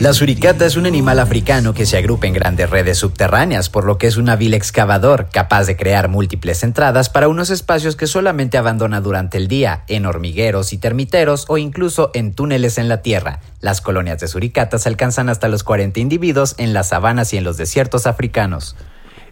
[0.00, 3.98] La suricata es un animal africano que se agrupa en grandes redes subterráneas, por lo
[3.98, 8.58] que es un hábil excavador capaz de crear múltiples entradas para unos espacios que solamente
[8.58, 13.40] abandona durante el día, en hormigueros y termiteros o incluso en túneles en la tierra.
[13.60, 17.56] Las colonias de suricatas alcanzan hasta los 40 individuos en las sabanas y en los
[17.56, 18.76] desiertos africanos.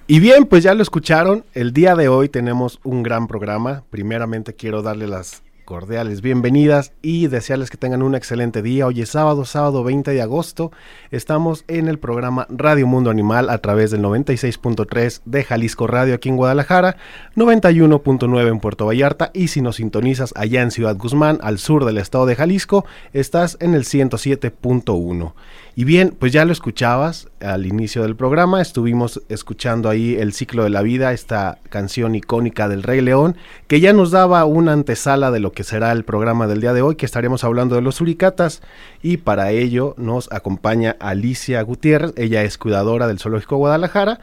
[0.09, 3.83] Y bien, pues ya lo escucharon, el día de hoy tenemos un gran programa.
[3.91, 8.87] Primeramente quiero darle las cordiales bienvenidas y desearles que tengan un excelente día.
[8.87, 10.71] Hoy es sábado, sábado 20 de agosto.
[11.11, 16.29] Estamos en el programa Radio Mundo Animal a través del 96.3 de Jalisco Radio aquí
[16.29, 16.97] en Guadalajara,
[17.35, 21.99] 91.9 en Puerto Vallarta y si nos sintonizas allá en Ciudad Guzmán, al sur del
[21.99, 25.35] estado de Jalisco, estás en el 107.1.
[25.79, 30.65] Y bien, pues ya lo escuchabas al inicio del programa, estuvimos escuchando ahí el ciclo
[30.65, 35.31] de la vida, esta canción icónica del Rey León, que ya nos daba una antesala
[35.31, 37.97] de lo que será el programa del día de hoy, que estaremos hablando de los
[37.97, 38.63] suricatas,
[39.03, 44.19] y para ello nos acompaña Alicia Gutiérrez, ella es cuidadora del Zoológico Guadalajara.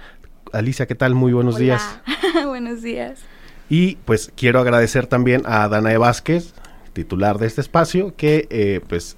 [0.54, 1.14] Alicia, ¿qué tal?
[1.14, 1.84] Muy buenos días.
[2.48, 3.20] buenos días.
[3.70, 6.56] Y pues quiero agradecer también a Danae Vázquez,
[6.94, 9.17] titular de este espacio, que eh, pues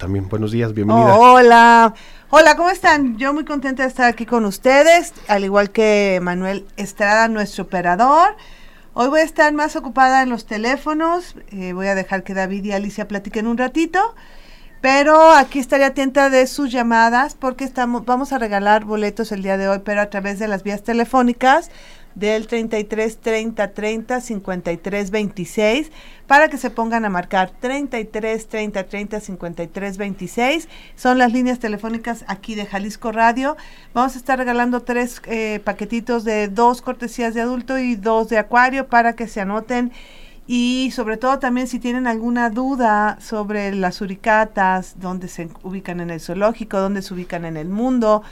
[0.00, 1.14] también buenos días, bienvenida.
[1.14, 1.94] hola,
[2.30, 3.18] hola, ¿cómo están?
[3.18, 8.34] Yo muy contenta de estar aquí con ustedes, al igual que Manuel Estrada, nuestro operador.
[8.94, 12.64] Hoy voy a estar más ocupada en los teléfonos, eh, voy a dejar que David
[12.64, 14.14] y Alicia platiquen un ratito,
[14.80, 19.58] pero aquí estaré atenta de sus llamadas porque estamos, vamos a regalar boletos el día
[19.58, 21.70] de hoy, pero a través de las vías telefónicas
[22.14, 25.90] del 33 30 30 53 26
[26.26, 32.24] para que se pongan a marcar 33 30 30 53 26 son las líneas telefónicas
[32.28, 33.56] aquí de Jalisco Radio.
[33.94, 38.38] Vamos a estar regalando tres eh, paquetitos de dos cortesías de adulto y dos de
[38.38, 39.92] acuario para que se anoten.
[40.46, 46.10] Y sobre todo también si tienen alguna duda sobre las suricatas, dónde se ubican en
[46.10, 48.24] el zoológico, dónde se ubican en el mundo,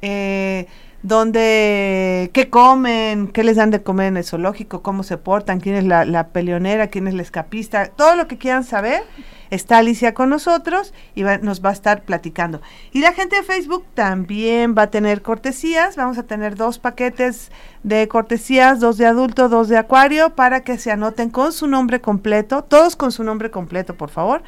[0.00, 0.68] eh,
[1.02, 5.76] donde qué comen, qué les dan de comer en el zoológico, cómo se portan, quién
[5.76, 9.02] es la, la peleonera, quién es la escapista, todo lo que quieran saber,
[9.50, 12.60] está Alicia con nosotros y nos va a estar platicando.
[12.92, 17.50] Y la gente de Facebook también va a tener cortesías, vamos a tener dos paquetes
[17.82, 22.00] de cortesías, dos de adulto, dos de acuario, para que se anoten con su nombre
[22.00, 24.42] completo, todos con su nombre completo, por favor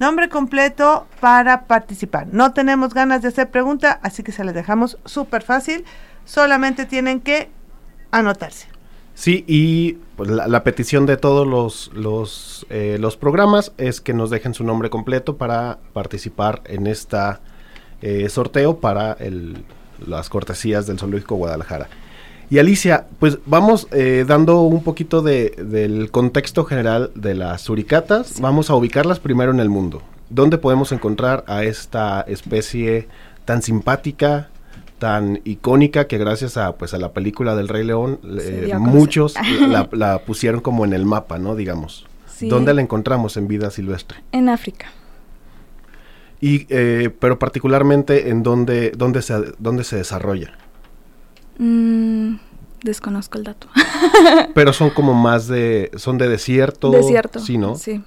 [0.00, 2.26] Nombre completo para participar.
[2.32, 5.84] No tenemos ganas de hacer pregunta, así que se les dejamos súper fácil.
[6.24, 7.50] Solamente tienen que
[8.10, 8.68] anotarse.
[9.14, 14.30] Sí, y pues, la, petición de todos los, los, eh, los, programas es que nos
[14.30, 17.40] dejen su nombre completo para participar en esta
[18.02, 19.64] eh, sorteo para el,
[20.04, 21.88] las cortesías del Zoológico Guadalajara.
[22.54, 28.40] Y Alicia, pues vamos eh, dando un poquito de, del contexto general de las suricatas.
[28.40, 30.02] Vamos a ubicarlas primero en el mundo.
[30.30, 33.08] ¿Dónde podemos encontrar a esta especie
[33.44, 34.50] tan simpática,
[35.00, 38.20] tan icónica que gracias a pues a la película del Rey León
[38.78, 39.34] muchos
[39.90, 41.56] la, pusieron como en el mapa, ¿no?
[41.56, 42.06] Digamos.
[42.40, 44.18] ¿Dónde la encontramos en vida silvestre?
[44.30, 44.92] En África.
[46.40, 50.56] Y eh, pero particularmente en dónde dónde se dónde se desarrolla.
[51.58, 52.36] Mm,
[52.82, 53.68] desconozco el dato.
[54.54, 56.90] Pero son como más de, son de desierto.
[56.90, 57.40] Desierto.
[57.40, 57.76] Sí, ¿no?
[57.76, 58.02] Sí.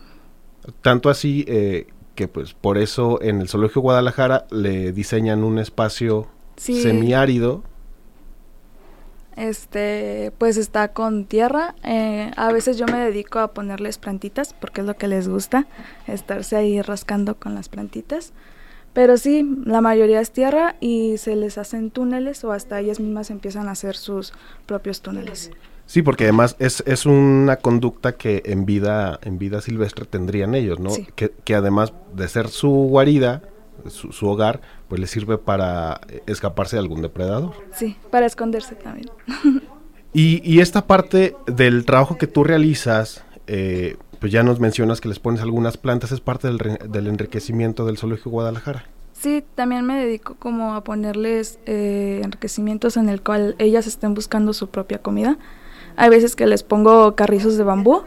[0.81, 6.27] Tanto así eh, que pues por eso en el Zoológico Guadalajara le diseñan un espacio
[6.57, 7.63] semiárido.
[9.37, 11.75] Este, pues está con tierra.
[11.83, 15.67] Eh, a veces yo me dedico a ponerles plantitas porque es lo que les gusta,
[16.07, 18.33] estarse ahí rascando con las plantitas.
[18.93, 23.29] Pero sí, la mayoría es tierra y se les hacen túneles o hasta ellas mismas
[23.29, 24.33] empiezan a hacer sus
[24.65, 25.51] propios túneles.
[25.87, 30.79] Sí, porque además es, es una conducta que en vida, en vida silvestre tendrían ellos,
[30.79, 30.91] ¿no?
[31.15, 33.41] Que, que, además de ser su guarida,
[33.87, 34.59] su, su, hogar,
[34.89, 37.53] pues les sirve para escaparse de algún depredador.
[37.73, 39.09] Sí, para esconderse también.
[40.13, 45.09] y, y esta parte del trabajo que tú realizas, eh, pues ya nos mencionas que
[45.09, 48.85] les pones algunas plantas, es parte del, enriquecimiento del Zoológico Guadalajara.
[49.13, 54.53] Sí, también me dedico como a ponerles eh, enriquecimientos en el cual ellas estén buscando
[54.53, 55.37] su propia comida.
[55.95, 58.03] Hay veces que les pongo carrizos de bambú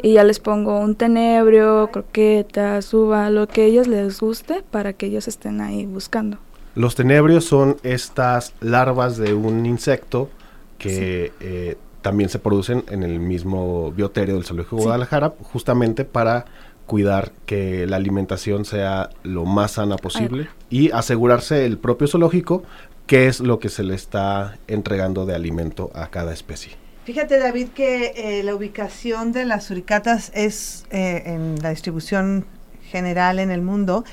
[0.00, 4.92] y ya les pongo un tenebrio, croquetas, uva, lo que a ellas les guste para
[4.92, 6.38] que ellos estén ahí buscando.
[6.74, 10.30] Los tenebrios son estas larvas de un insecto
[10.78, 16.44] que eh, también se producen en el mismo bioterio del Zoológico de Guadalajara, justamente para
[16.86, 22.64] cuidar que la alimentación sea lo más sana posible y asegurarse el propio zoológico
[23.06, 26.72] qué es lo que se le está entregando de alimento a cada especie.
[27.04, 32.46] Fíjate David que eh, la ubicación de las suricatas es eh, en la distribución
[32.90, 34.04] general en el mundo,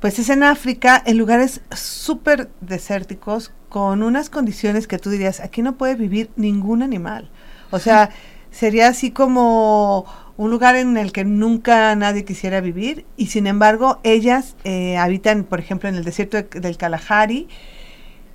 [0.00, 5.62] pues es en África, en lugares súper desérticos, con unas condiciones que tú dirías, aquí
[5.62, 7.28] no puede vivir ningún animal.
[7.70, 8.10] O sea,
[8.50, 10.06] sería así como
[10.36, 15.44] un lugar en el que nunca nadie quisiera vivir y sin embargo ellas eh, habitan,
[15.44, 17.48] por ejemplo, en el desierto del Kalahari,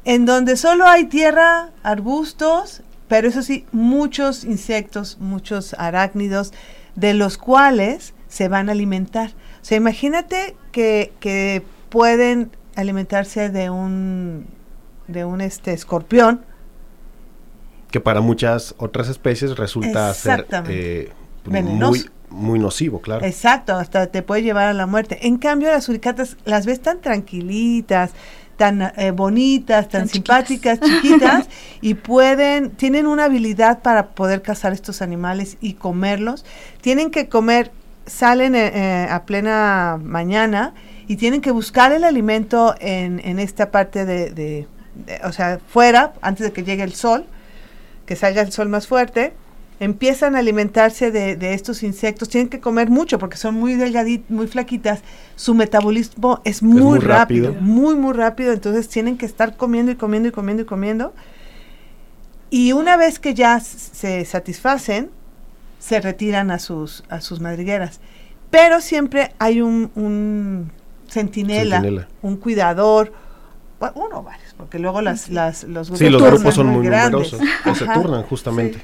[0.05, 6.51] en donde solo hay tierra, arbustos, pero eso sí, muchos insectos, muchos arácnidos,
[6.95, 9.31] de los cuales se van a alimentar.
[9.61, 14.47] O sea, imagínate que, que pueden alimentarse de un,
[15.07, 16.41] de un este, escorpión,
[17.93, 21.11] que para muchas otras especies resulta ser eh,
[21.45, 23.23] muy, muy nocivo, claro.
[23.23, 25.27] Exacto, hasta te puede llevar a la muerte.
[25.27, 28.09] En cambio, las suricatas las ves tan tranquilitas,
[28.57, 31.47] tan eh, bonitas, tan, simpáticas, chiquitas,
[31.81, 36.45] y pueden, tienen una habilidad para poder cazar estos animales y comerlos.
[36.81, 37.71] Tienen que comer,
[38.07, 40.73] salen eh, a plena mañana
[41.07, 44.67] y tienen que buscar el alimento en, en esta parte de,
[45.23, 47.25] o sea, fuera, antes de que llegue el sol
[48.05, 49.33] que salga el sol más fuerte,
[49.79, 54.47] empiezan a alimentarse de, estos insectos, tienen que comer mucho porque son muy delgaditas, muy
[54.47, 55.01] flaquitas,
[55.35, 60.29] su metabolismo es muy, rápido, muy, muy rápido, entonces tienen que estar comiendo y comiendo
[60.29, 61.13] y comiendo y comiendo.
[62.49, 65.09] Y una vez que ya se satisfacen,
[65.79, 67.99] se retiran a sus, a sus madrigueras.
[68.51, 70.71] Pero siempre hay un, un
[71.09, 73.11] centinela, un cuidador,
[73.95, 77.75] uno varios, porque luego las, las, los grupos, sí, los grupos son muy, numerosos, o
[77.75, 78.81] se turnan justamente.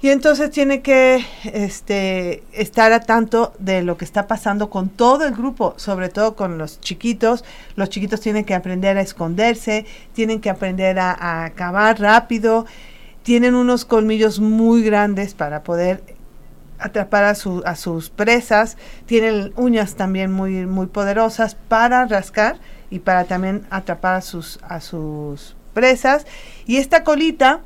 [0.00, 5.26] Y entonces tiene que este, estar a tanto de lo que está pasando con todo
[5.26, 7.44] el grupo, sobre todo con los chiquitos.
[7.76, 9.84] Los chiquitos tienen que aprender a esconderse,
[10.14, 12.64] tienen que aprender a, a acabar rápido,
[13.24, 16.02] tienen unos colmillos muy grandes para poder
[16.78, 22.56] atrapar a, su, a sus presas, tienen uñas también muy, muy poderosas para rascar
[22.94, 26.26] y para también atrapar a sus, a sus presas.
[26.64, 27.58] Y esta colita,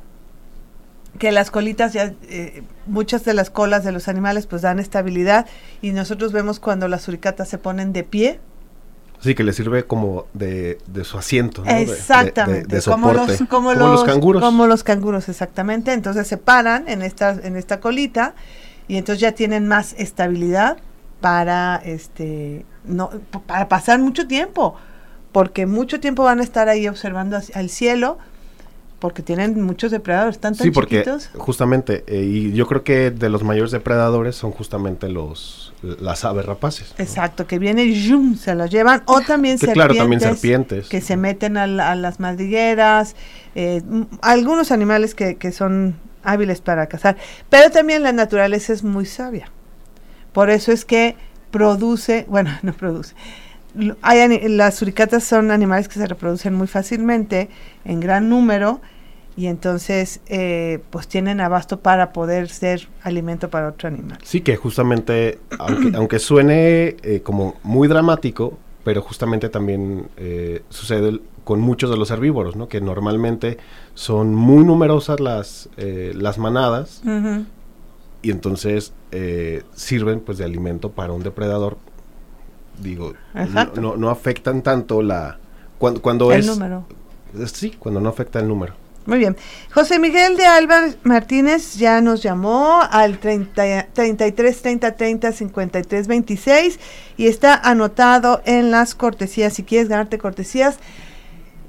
[1.19, 5.45] que las colitas ya, eh, muchas de las colas de los animales pues dan estabilidad
[5.83, 8.39] y nosotros vemos cuando las suricatas se ponen de pie.
[9.19, 11.63] Sí, que le sirve como de, su asiento.
[11.63, 12.81] Exactamente.
[12.81, 14.41] como, los, como, los, canguros.
[14.41, 15.93] Como los canguros, exactamente.
[15.93, 18.33] Entonces se paran en esta, en esta colita
[18.87, 20.77] y entonces ya tienen más estabilidad
[21.21, 23.09] para este no
[23.45, 24.75] para pasar mucho tiempo
[25.31, 28.17] porque mucho tiempo van a estar ahí observando al cielo,
[28.99, 31.05] porque tienen muchos depredadores, están tan sí, porque
[31.37, 36.45] justamente, eh, y yo creo que de los mayores depredadores son justamente los las aves
[36.45, 36.93] rapaces.
[36.97, 39.73] Exacto, que vienen y se las llevan, o también serpientes.
[39.73, 40.89] Claro, también serpientes.
[40.89, 43.15] Que se meten a, las madrigueras,
[43.55, 43.81] eh,
[44.21, 47.15] algunos animales que, que son hábiles para cazar,
[47.49, 49.49] pero también la naturaleza es muy sabia.
[50.33, 51.15] Por eso es que
[51.51, 53.15] produce, bueno, no produce,
[53.75, 57.49] las suricatas son animales que se reproducen muy fácilmente,
[57.85, 58.81] en gran número,
[59.39, 64.17] y entonces eh, pues tienen abasto para poder ser alimento para otro animal.
[64.23, 65.39] Sí, que justamente,
[65.95, 72.11] aunque, suene eh, como muy dramático, pero justamente también eh, sucede con muchos de los
[72.11, 72.67] herbívoros, ¿no?
[72.67, 73.57] Que normalmente
[73.93, 77.01] son muy numerosas las, las manadas
[78.21, 78.93] y entonces
[79.73, 81.77] sirven pues de alimento para un depredador
[82.81, 83.13] digo,
[83.79, 85.37] no, no, afectan tanto la...
[85.77, 86.47] Cuando, cuando el es...
[86.47, 86.85] número.
[87.53, 88.73] Sí, cuando no afecta el número.
[89.05, 89.35] Muy bien.
[89.73, 96.79] José Miguel de Alba Martínez ya nos llamó al 30, 33 30 30 53 26
[97.17, 99.53] y está anotado en las cortesías.
[99.53, 100.77] Si quieres ganarte cortesías,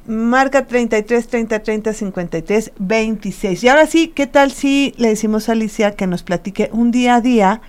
[0.07, 3.65] marca 33 30 30 53 26.
[3.65, 7.15] Y ahora sí, ¿qué tal si le decimos a Alicia que nos platique un día
[7.15, 7.63] a día?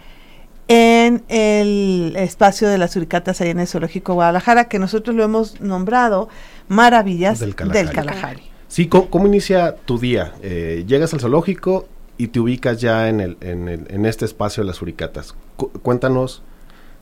[0.71, 5.59] En el espacio de las suricatas ahí en el Zoológico Guadalajara, que nosotros lo hemos
[5.59, 6.29] nombrado
[6.69, 8.43] Maravillas del Kalahari.
[8.69, 10.33] Sí, ¿cómo, inicia tu día?
[10.41, 14.63] Eh, llegas al zoológico y te ubicas ya en, el, en, el, en este espacio
[14.63, 15.35] de las suricatas.
[15.81, 16.41] cuéntanos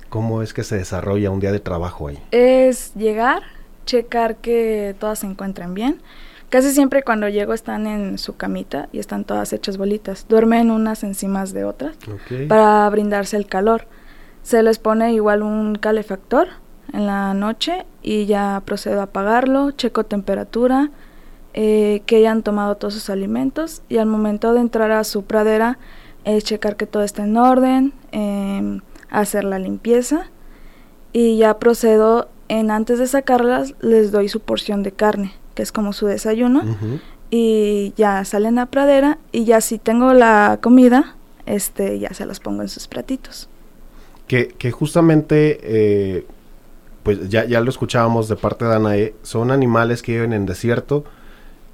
[0.09, 2.17] cómo es que se desarrolla un día de trabajo ahí.
[2.31, 3.43] Es llegar,
[3.85, 6.01] checar que todas se encuentren bien,
[6.49, 10.25] Casi siempre cuando llego están en su camita y están todas hechas bolitas.
[10.27, 11.95] Duermen unas encima de otras
[12.47, 13.85] para brindarse el calor.
[14.41, 16.47] Se les pone igual un calefactor
[16.91, 20.89] en la noche y ya procedo a apagarlo, checo temperatura,
[21.53, 25.77] eh, que hayan tomado todos sus alimentos y al momento de entrar a su pradera
[26.23, 30.29] es checar que todo está en orden, em, hacer la limpieza
[31.13, 35.73] y ya procedo en antes de sacarlas les doy su porción de carne, que es
[35.73, 36.63] como su desayuno
[37.29, 42.39] y ya salen a pradera y ya si tengo la comida, este ya se las
[42.39, 43.49] pongo en sus platitos.
[44.25, 46.25] Que, que justamente eh,
[47.03, 51.03] pues ya, ya lo escuchábamos de parte de Anae, son animales que viven en desierto,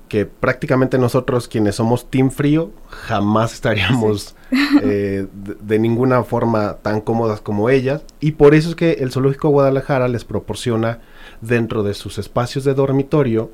[0.09, 4.35] que prácticamente nosotros quienes somos Team Frío jamás estaríamos
[4.81, 9.49] eh, de, ninguna forma tan cómodas como ellas y por eso es que el Zoológico
[9.49, 11.01] Guadalajara les proporciona
[11.41, 13.51] dentro de sus espacios de dormitorio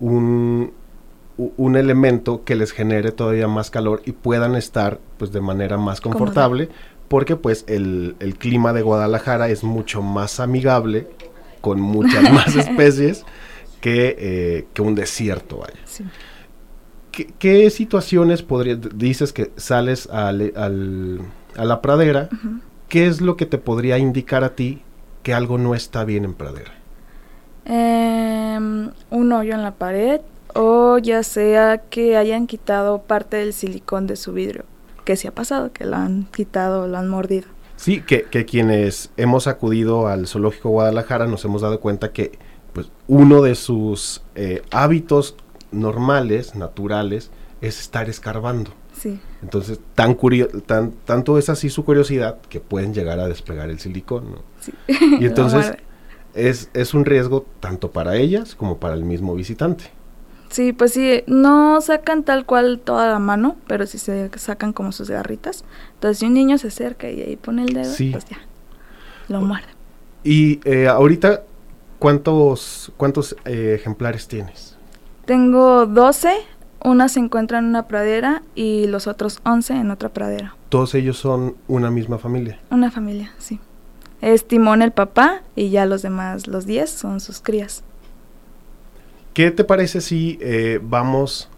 [0.00, 0.72] un,
[1.36, 6.00] un elemento que les genere todavía más calor y puedan estar pues de manera más
[6.00, 6.68] confortable
[7.08, 11.08] porque pues el, el clima de Guadalajara es mucho más amigable
[11.60, 13.24] con muchas más especies
[13.80, 15.80] que, eh, que un desierto, vaya.
[17.38, 21.20] ¿Qué, situaciones podría, dices que sales al, al,
[21.56, 22.28] a la pradera,
[22.88, 24.82] qué es lo que te podría indicar a ti
[25.22, 26.79] que algo no está bien en pradera?
[27.72, 30.20] Em, un hoyo en la pared
[30.56, 34.64] o ya sea que hayan quitado parte del silicón de su vidrio,
[35.04, 37.46] que se ha pasado, que lo han quitado, lo han mordido.
[37.76, 42.40] Sí, que, que quienes hemos acudido al Zoológico Guadalajara nos hemos dado cuenta que
[42.72, 45.36] pues uno de sus eh, hábitos
[45.70, 48.72] normales, naturales, es estar escarbando.
[48.96, 49.20] Sí.
[49.42, 50.16] Entonces, tan,
[50.66, 54.42] tan tanto es así su curiosidad que pueden llegar a despegar el silicón, ¿no?
[54.58, 54.72] Sí.
[55.20, 55.72] Y entonces
[56.34, 59.84] es, es un riesgo tanto para ellas como para el mismo visitante.
[60.50, 64.90] Sí, pues sí, no sacan tal cual toda la mano, pero sí se sacan como
[64.90, 65.64] sus garritas.
[65.94, 68.38] Entonces, si un niño se acerca y ahí pone el dedo, pues ya,
[69.28, 69.68] lo muerde.
[70.24, 71.44] Y eh, ahorita
[72.00, 74.74] ¿Cuántos, cuántos eh, ejemplares tienes?
[75.26, 76.32] Tengo 12,
[76.82, 80.56] una se encuentra en una pradera y los otros 11 en otra pradera.
[80.70, 82.58] ¿Todos ellos son una misma familia?
[82.70, 83.60] Una familia, sí.
[84.20, 87.82] Es Timón el papá y ya los demás, los 10, son sus crías.
[89.34, 91.48] ¿Qué te parece si eh, vamos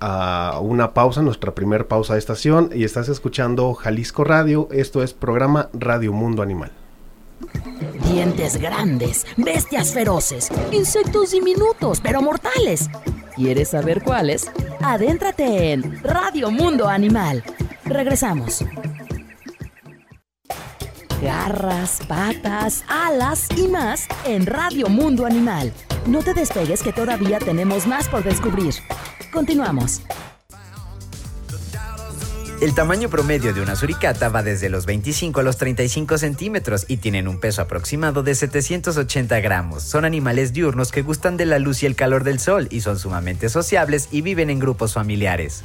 [0.00, 4.68] a una pausa, nuestra primera pausa de estación, y estás escuchando Jalisco Radio?
[4.70, 6.70] Esto es programa Radio Mundo Animal.
[8.04, 12.88] Dientes grandes, bestias feroces, insectos diminutos pero mortales.
[13.36, 14.50] ¿Quieres saber cuáles?
[14.80, 17.44] Adéntrate en Radio Mundo Animal.
[17.84, 18.64] Regresamos.
[21.28, 25.74] Garras, patas, alas y más en Radio Mundo Animal.
[26.06, 28.72] No te despegues que todavía tenemos más por descubrir.
[29.30, 30.00] Continuamos.
[32.62, 36.96] El tamaño promedio de una suricata va desde los 25 a los 35 centímetros y
[36.96, 39.82] tienen un peso aproximado de 780 gramos.
[39.82, 42.98] Son animales diurnos que gustan de la luz y el calor del sol y son
[42.98, 45.62] sumamente sociables y viven en grupos familiares.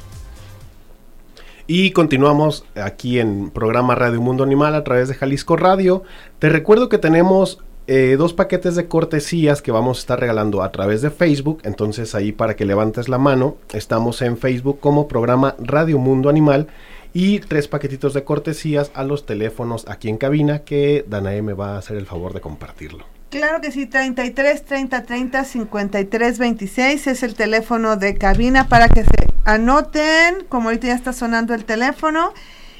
[1.66, 6.02] Y continuamos aquí en programa Radio Mundo Animal a través de Jalisco Radio.
[6.38, 10.70] Te recuerdo que tenemos eh, dos paquetes de cortesías que vamos a estar regalando a
[10.72, 11.60] través de Facebook.
[11.64, 16.66] Entonces ahí para que levantes la mano, estamos en Facebook como programa Radio Mundo Animal
[17.14, 21.76] y tres paquetitos de cortesías a los teléfonos aquí en cabina que Danae me va
[21.76, 23.13] a hacer el favor de compartirlo.
[23.38, 29.02] Claro que sí, 33 30 30 53 26 es el teléfono de cabina para que
[29.02, 29.10] se
[29.44, 32.32] anoten, como ahorita ya está sonando el teléfono.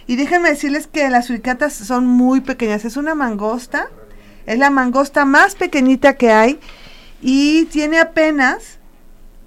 [0.07, 3.89] Y déjenme decirles que las suricatas son muy pequeñas, es una mangosta
[4.47, 6.61] es la mangosta más pequeñita que hay
[7.21, 8.79] y tiene apenas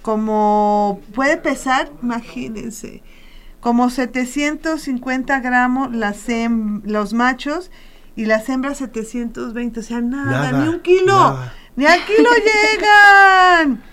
[0.02, 3.02] como, puede pesar, imagínense,
[3.60, 6.26] como 750 gramos las
[6.84, 7.72] los machos
[8.18, 11.38] y las hembras 720, o sea, nada, ni un kilo,
[11.76, 12.30] ni al kilo
[13.62, 13.84] llegan.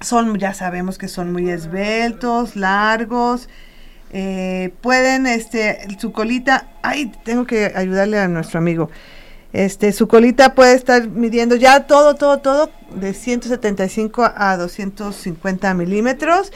[0.00, 3.48] Son, ya sabemos que son muy esbeltos, largos,
[4.12, 8.90] eh, pueden, este, su colita, ay, tengo que ayudarle a nuestro amigo.
[9.54, 16.52] Este, su colita puede estar midiendo ya todo, todo, todo de 175 a 250 milímetros.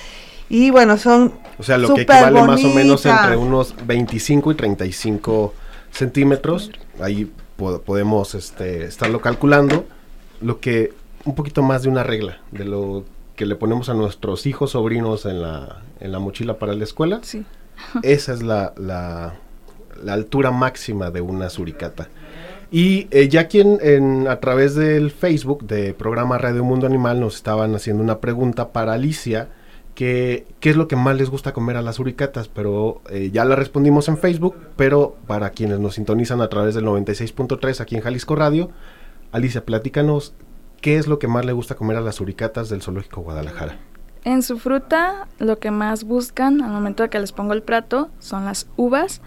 [0.51, 1.33] Y bueno, son.
[1.59, 5.55] O sea, lo que equivale más o menos entre unos 25 y 35
[5.91, 6.71] centímetros.
[7.01, 9.85] Ahí podemos este, estarlo calculando.
[10.41, 10.93] Lo que.
[11.25, 13.05] Un poquito más de una regla de lo
[13.37, 17.21] que le ponemos a nuestros hijos, sobrinos en la, en la mochila para la escuela.
[17.23, 17.45] Sí.
[18.03, 19.35] Esa es la, la,
[20.03, 22.09] la altura máxima de una suricata.
[22.73, 27.37] Y eh, ya quien en, a través del Facebook de programa Radio Mundo Animal nos
[27.37, 29.49] estaban haciendo una pregunta para Alicia,
[30.03, 33.45] que qué es lo que más les gusta comer a las uricatas, pero eh, ya
[33.45, 38.01] la respondimos en Facebook, pero para quienes nos sintonizan a través del 96.3 aquí en
[38.01, 38.73] Jalisco Radio,
[39.31, 40.35] Alicia, platícanos
[40.81, 43.79] qué es lo que más le gusta comer a las suricatas del Zoológico Guadalajara.
[44.25, 48.11] En su fruta, lo que más buscan al momento de que les pongo el plato
[48.19, 49.21] son las uvas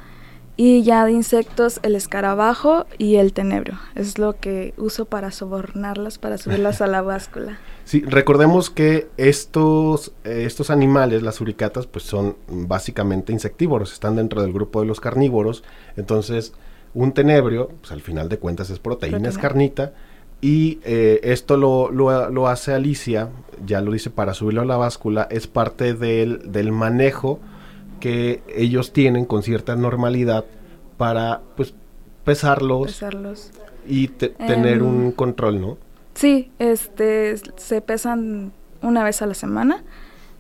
[0.57, 3.79] y ya de insectos el escarabajo y el tenebrio.
[3.95, 7.59] Es lo que uso para sobornarlas, para subirlas a la báscula.
[7.85, 14.51] Sí, recordemos que estos, estos animales, las suricatas, pues son básicamente insectívoros, están dentro del
[14.51, 15.63] grupo de los carnívoros,
[15.95, 16.53] entonces
[16.95, 19.93] un tenebrio, pues al final de cuentas es proteína, es carnita,
[20.41, 23.29] y eh, esto lo, lo, hace Alicia,
[23.65, 27.39] ya lo dice, para subirlo a la báscula, es parte del, del manejo
[27.99, 30.45] que ellos tienen con cierta normalidad
[30.97, 31.73] para pues
[32.23, 33.51] pesarlos, pesarlos.
[33.87, 35.77] y tener un em, control, ¿no?
[36.15, 39.83] Sí, este se pesan una vez a la semana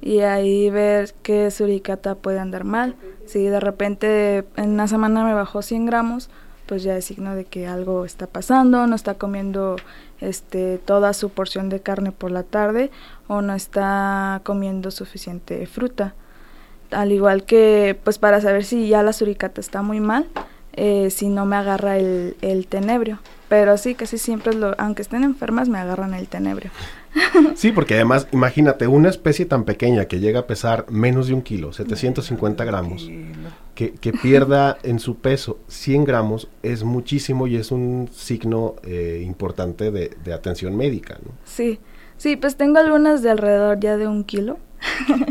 [0.01, 2.95] y ahí ver qué suricata puede andar mal.
[3.25, 6.29] Si de repente en una semana me bajó 100 gramos,
[6.65, 9.75] pues ya es signo de que algo está pasando, no está comiendo
[10.21, 12.89] este toda su porción de carne por la tarde
[13.27, 16.15] o no está comiendo suficiente fruta.
[16.91, 20.25] Al igual que pues para saber si ya la suricata está muy mal,
[20.75, 23.19] eh, si no me agarra el, el tenebrio.
[23.47, 26.71] Pero sí, casi siempre, lo, aunque estén enfermas, me agarran el tenebrio.
[27.55, 31.41] Sí, porque además, imagínate, una especie tan pequeña que llega a pesar menos de un
[31.41, 33.09] kilo, 750 gramos,
[33.73, 39.23] que, que pierda en su peso 100 gramos, es muchísimo y es un signo eh,
[39.25, 41.31] importante de, de, atención médica, ¿no?
[41.45, 41.79] Sí,
[42.17, 44.57] sí, pues tengo algunas de alrededor ya de un kilo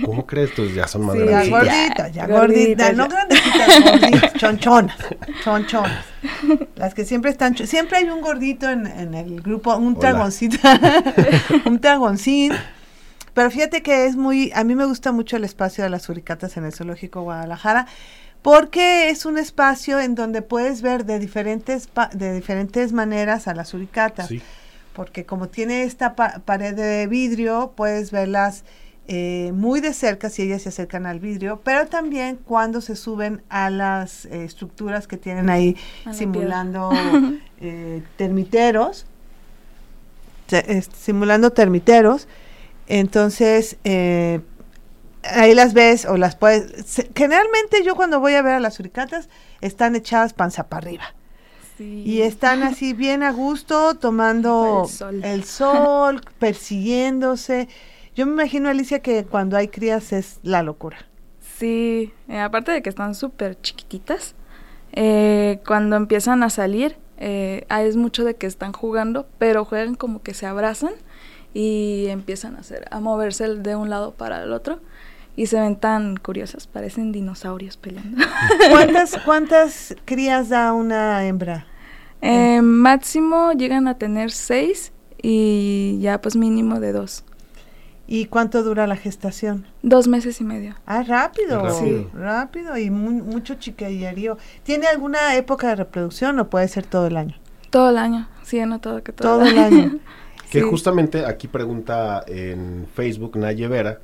[0.04, 0.50] ¿Cómo crees?
[0.54, 4.96] Pues ya son más sí, Ya gorditas, ya gorditas, no grandecitas, gorditas, chonchonas,
[5.42, 6.04] chonchonas.
[6.76, 10.58] Las que siempre están, siempre hay un gordito en, en el grupo, un dragoncito,
[11.64, 12.52] un dragoncín.
[13.34, 16.56] Pero fíjate que es muy, a mí me gusta mucho el espacio de las suricatas
[16.56, 17.86] en el Zoológico Guadalajara,
[18.42, 23.70] porque es un espacio en donde puedes ver de diferentes, de diferentes maneras a las
[23.70, 24.30] suricatas.
[24.92, 28.64] Porque como tiene esta pared de vidrio, puedes verlas
[29.06, 33.42] eh, muy de cerca si ellas se acercan al vidrio, pero también cuando se suben
[33.50, 35.76] a las eh, estructuras que tienen ahí
[36.10, 36.90] simulando
[37.60, 39.04] eh, termiteros,
[40.96, 42.28] simulando termiteros,
[42.86, 47.06] entonces ahí las ves o las puedes...
[47.14, 49.28] generalmente yo cuando voy a ver a las suricatas
[49.60, 51.04] están echadas panza para arriba.
[51.78, 54.88] Y están así bien a gusto, tomando
[55.24, 57.68] el sol persiguiéndose.
[58.14, 60.98] Yo me imagino, Alicia, que cuando hay crías es la locura.
[61.58, 64.34] Sí, eh, aparte de que están súper chiquititas,
[64.92, 70.22] eh, cuando empiezan a salir, eh, es mucho de que están jugando, pero juegan como
[70.22, 70.92] que se abrazan
[71.52, 74.80] y empiezan a hacer, a moverse de un lado para el otro
[75.36, 78.24] y se ven tan curiosas, parecen dinosaurios peleando.
[78.70, 81.66] ¿Cuántas, cuántas crías da una hembra?
[82.62, 87.24] máximo llegan a tener seis y ya pues mínimo de dos.
[88.06, 89.66] ¿Y cuánto dura la gestación?
[89.82, 90.74] Dos meses y medio.
[90.84, 91.70] Ah, rápido.
[91.70, 92.06] Sí.
[92.12, 94.36] Rápido y mucho chiquillerío.
[94.62, 97.36] ¿Tiene alguna época de reproducción o puede ser todo el año?
[97.70, 98.28] Todo el año.
[98.42, 99.98] Sí, he notado que todo, todo el año.
[100.50, 104.00] que justamente aquí pregunta en Facebook Naye Vera,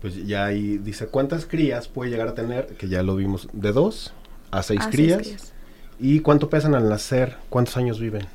[0.00, 2.66] pues ya ahí dice, ¿cuántas crías puede llegar a tener?
[2.76, 4.12] Que ya lo vimos, de dos
[4.50, 5.18] a seis, crías.
[5.22, 5.52] seis crías.
[6.00, 7.36] ¿Y cuánto pesan al nacer?
[7.48, 8.26] ¿Cuántos años viven?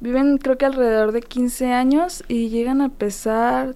[0.00, 3.74] Viven creo que alrededor de 15 años y llegan a pesar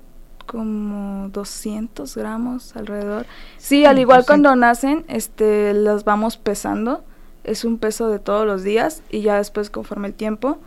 [0.50, 3.24] como 200 gramos alrededor.
[3.56, 7.04] Sí, al igual cuando nacen, este, las vamos pesando.
[7.44, 10.58] Es un peso de todos los días y ya después, conforme el tiempo,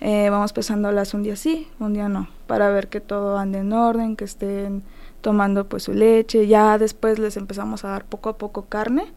[0.00, 3.72] eh, vamos pesándolas un día sí, un día no, para ver que todo ande en
[3.72, 4.84] orden, que estén
[5.22, 6.46] tomando pues su leche.
[6.46, 9.12] Ya después les empezamos a dar poco a poco carne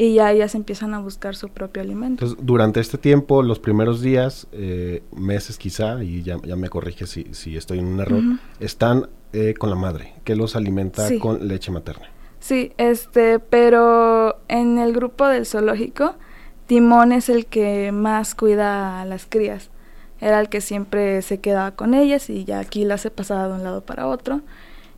[0.00, 2.24] y ya ellas empiezan a buscar su propio alimento.
[2.24, 7.06] Entonces, durante este tiempo, los primeros días, eh, meses quizá, y ya, ya me corrige
[7.06, 8.22] si, si estoy en un error,
[8.60, 12.06] están eh, con la madre, que los alimenta con leche materna.
[12.38, 16.14] Sí, este, pero en el grupo del zoológico,
[16.66, 19.68] Timón es el que más cuida a las crías.
[20.18, 23.54] Era el que siempre se quedaba con ellas y ya aquí las he pasado de
[23.56, 24.40] un lado para otro.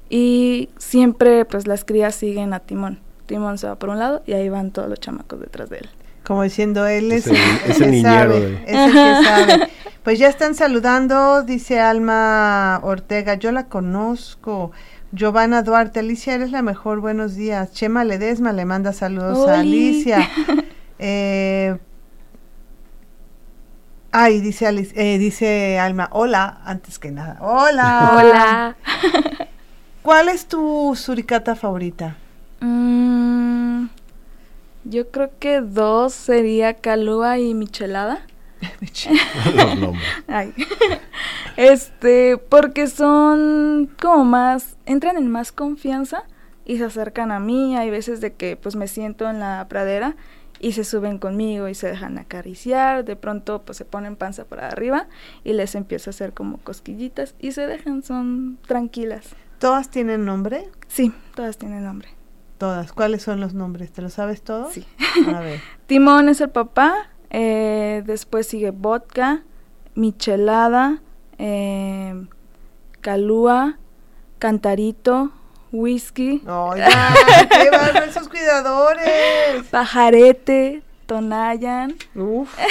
[0.08, 3.00] Y siempre pues las crías siguen a Timón.
[3.32, 5.88] Timón se va por un lado y ahí van todos los chamacos detrás de él.
[6.22, 8.34] Como diciendo, él es, el, niñero.
[8.34, 9.68] Es el que sabe.
[10.02, 14.72] Pues ya están saludando, dice Alma Ortega, yo la conozco.
[15.12, 17.72] Giovanna Duarte, Alicia, eres la mejor, buenos días.
[17.72, 20.28] Chema Ledesma le manda saludos a Alicia.
[20.98, 21.78] eh,
[24.10, 27.38] ay, dice, eh, dice Alma, hola, antes que nada.
[27.40, 28.12] Hola.
[28.14, 28.76] Hola.
[30.02, 32.16] ¿Cuál es tu suricata favorita?
[32.60, 33.21] Mm,
[34.84, 38.26] yo creo que dos sería Calúa y Michelada.
[39.54, 40.08] Los nombres.
[40.28, 40.54] Ay.
[41.56, 46.24] Este, porque son como más, entran en más confianza
[46.64, 47.76] y se acercan a mí.
[47.76, 50.16] Hay veces de que pues me siento en la pradera
[50.60, 53.04] y se suben conmigo y se dejan acariciar.
[53.04, 55.08] De pronto pues se ponen panza por arriba
[55.44, 59.34] y les empiezo a hacer como cosquillitas y se dejan, son tranquilas.
[59.58, 60.68] ¿Todas tienen nombre?
[60.88, 62.08] Sí, todas tienen nombre.
[62.62, 62.92] Todas.
[62.92, 63.90] ¿Cuáles son los nombres?
[63.90, 64.70] ¿Te lo sabes todo?
[64.70, 64.86] Sí.
[65.34, 65.60] A ver.
[65.88, 69.42] Timón es el papá, eh, después sigue vodka,
[69.96, 71.02] michelada,
[71.38, 72.24] eh,
[73.00, 73.78] calúa,
[74.38, 75.32] cantarito,
[75.72, 76.40] whisky,
[77.50, 79.64] qué esos cuidadores.
[79.72, 81.96] pajarete, tonayan.
[82.14, 82.48] Uf.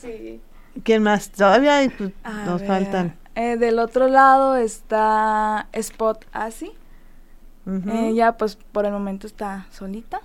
[0.00, 0.40] Sí.
[0.84, 1.30] ¿Quién más?
[1.32, 2.12] Todavía hay, pues,
[2.46, 3.16] nos ver, faltan.
[3.34, 6.70] eh, del otro lado está Spot Asi.
[7.90, 10.20] Ella pues por el momento está solita.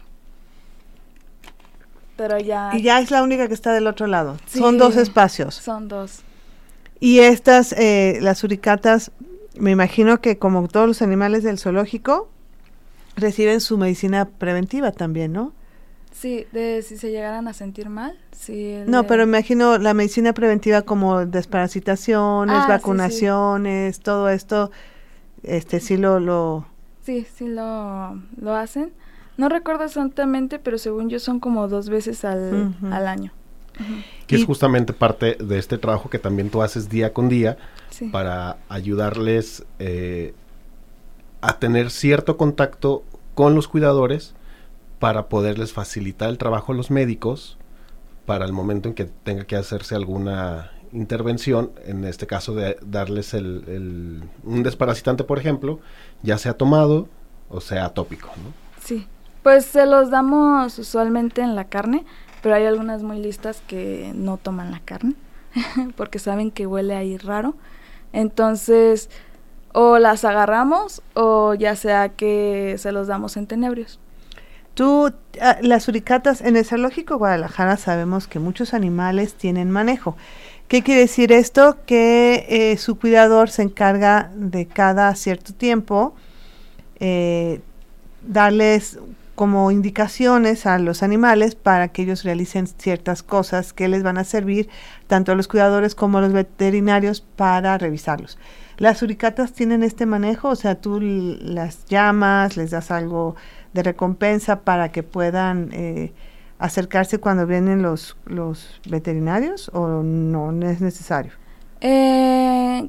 [2.15, 4.37] Pero ya Y ya es la única que está del otro lado.
[4.45, 4.59] Sí.
[4.59, 5.55] Son dos espacios.
[5.55, 6.21] son dos.
[6.99, 9.11] Y estas, eh, las suricatas,
[9.57, 12.29] me imagino que como todos los animales del zoológico,
[13.15, 15.51] reciben su medicina preventiva también, ¿no?
[16.11, 18.17] Sí, de si se llegaran a sentir mal.
[18.31, 22.69] Sí, No, pero me imagino la medicina preventiva como desparasitaciones, Ah, sí, sí.
[22.71, 24.71] vacunaciones, todo esto,
[25.41, 26.65] este sí lo, lo
[27.03, 28.91] Sí, sí lo, lo hacen.
[29.37, 33.31] No recuerdo exactamente, pero según yo son como dos veces al, al año.
[34.27, 37.57] Que Y- es justamente parte de este trabajo que también tú haces día con día
[37.89, 38.09] Sí.
[38.09, 40.33] para ayudarles eh,
[41.41, 43.03] a tener cierto contacto
[43.35, 44.35] con los cuidadores
[44.99, 47.57] para poderles facilitar el trabajo a los médicos
[48.25, 53.33] para el momento en que tenga que hacerse alguna intervención, en este caso de darles
[53.33, 55.79] el, el- un desparasitante, por ejemplo,
[56.21, 57.07] ya sea tomado
[57.49, 58.27] o sea tópico.
[58.37, 58.53] ¿no?
[58.83, 59.07] Sí.
[59.43, 62.05] Pues se los damos usualmente en la carne,
[62.41, 65.15] pero hay algunas muy listas que no toman la carne
[65.97, 67.55] porque saben que huele ahí raro.
[68.13, 69.09] Entonces,
[69.73, 73.99] o las agarramos o ya sea que se los damos en tenebrios.
[74.75, 80.15] Tú, ah, las suricatas, en el zoológico Guadalajara sabemos que muchos animales tienen manejo.
[80.67, 81.77] ¿Qué quiere decir esto?
[81.85, 86.15] Que eh, su cuidador se encarga de cada cierto tiempo
[86.99, 87.61] eh,
[88.21, 88.97] darles
[89.35, 94.23] como indicaciones a los animales para que ellos realicen ciertas cosas que les van a
[94.23, 94.69] servir
[95.07, 98.37] tanto a los cuidadores como a los veterinarios para revisarlos.
[98.77, 103.35] Las suricatas tienen este manejo, o sea, tú las llamas, les das algo
[103.73, 106.13] de recompensa para que puedan eh,
[106.63, 111.33] acercarse cuando vienen los, los veterinarios o no, no es necesario.
[111.81, 112.87] Eh,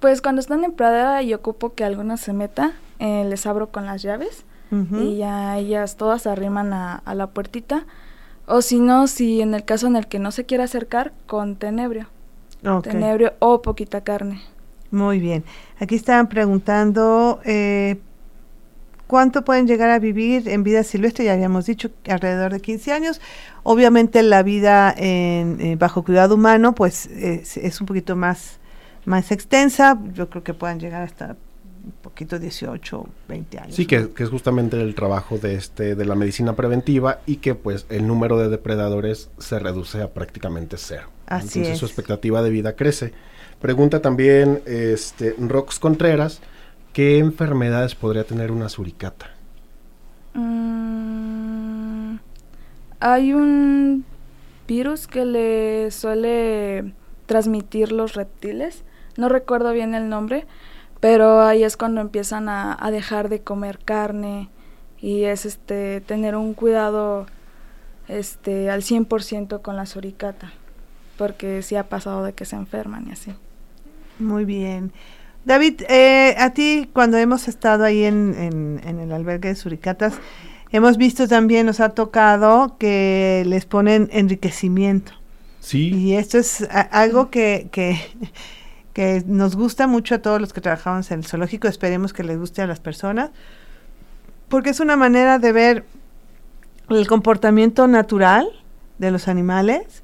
[0.00, 3.84] pues cuando están en pradera y ocupo que alguna se meta, eh, les abro con
[3.84, 4.46] las llaves
[4.90, 7.84] y ya ellas todas se arriman a, a la puertita.
[8.46, 11.54] O si no, si en el caso en el que no se quiera acercar, con
[11.54, 12.08] tenebrio.
[12.66, 14.40] Ok, Tenebrio o poquita carne.
[14.90, 15.44] Muy bien.
[15.78, 18.00] Aquí estaban preguntando eh,
[19.06, 23.20] cuánto pueden llegar a vivir en vida silvestre, ya habíamos dicho alrededor de 15 años.
[23.62, 28.58] Obviamente la vida en, eh, bajo cuidado humano pues es, es un poquito más,
[29.04, 31.36] más extensa, yo creo que puedan llegar hasta
[31.84, 33.74] un poquito 18, 20 años.
[33.76, 37.54] Sí, que, que es justamente el trabajo de este de la medicina preventiva y que
[37.54, 41.08] pues el número de depredadores se reduce a prácticamente cero.
[41.26, 41.78] Así Entonces es.
[41.78, 43.12] su expectativa de vida crece.
[43.60, 46.40] Pregunta también este Rox Contreras,
[46.94, 49.30] ¿qué enfermedades podría tener una suricata?
[50.32, 52.16] Mm,
[53.00, 54.06] hay un
[54.66, 56.94] virus que le suele
[57.26, 58.84] transmitir los reptiles.
[59.18, 60.46] No recuerdo bien el nombre,
[61.00, 64.48] pero ahí es cuando empiezan a, a dejar de comer carne
[65.00, 67.26] y es este tener un cuidado
[68.06, 70.52] este al 100% con la suricata,
[71.18, 73.34] porque sí ha pasado de que se enferman y así.
[74.20, 74.92] Muy bien.
[75.44, 80.14] David, eh, a ti cuando hemos estado ahí en, en- en el albergue de suricatas,
[80.72, 85.12] hemos visto también, nos ha tocado que les ponen enriquecimiento.
[85.60, 87.98] Sí, Y esto es a- algo que, que,
[88.94, 92.38] que nos gusta mucho a todos los que trabajamos en el zoológico, esperemos que les
[92.38, 93.30] guste a las personas,
[94.48, 95.84] porque es una manera de ver
[96.88, 98.46] el comportamiento natural
[98.98, 100.02] de los animales,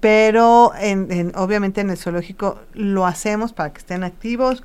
[0.00, 4.64] pero en, en- obviamente en el zoológico lo hacemos para que estén activos,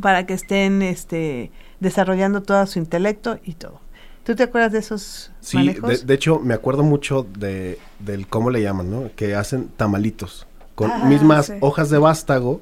[0.00, 3.80] para que estén este, desarrollando todo su intelecto y todo.
[4.24, 5.80] ¿Tú te acuerdas de esos sí, manejos?
[5.80, 9.10] de, de hecho me acuerdo mucho de del cómo le llaman, ¿no?
[9.14, 11.54] Que hacen tamalitos con Ah, mismas sí.
[11.60, 12.60] hojas de vástago,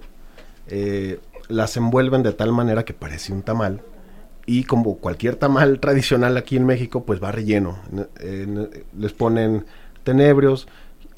[0.68, 3.82] eh, las envuelven de tal manera que parece un tamal
[4.46, 7.78] y como cualquier tamal tradicional aquí en México, pues va relleno.
[7.92, 9.66] En- en- les ponen
[10.04, 10.68] tenebrios,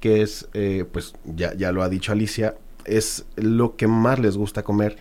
[0.00, 4.36] que es, eh, pues ya, ya lo ha dicho Alicia, es lo que más les
[4.36, 4.96] gusta comer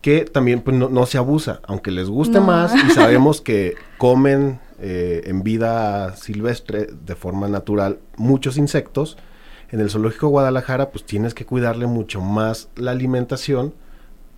[0.00, 5.22] que también pues, no, se abusa, aunque les guste más y sabemos que comen eh,
[5.26, 9.16] en vida silvestre de forma natural muchos insectos,
[9.70, 13.74] en el zoológico Guadalajara pues tienes que cuidarle mucho más la alimentación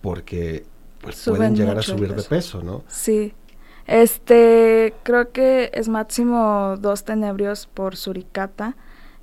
[0.01, 0.65] porque
[1.01, 2.83] pues pueden llegar a subir de peso, ¿no?
[2.87, 3.33] Sí.
[3.87, 8.75] Este, creo que es máximo dos tenebrios por suricata.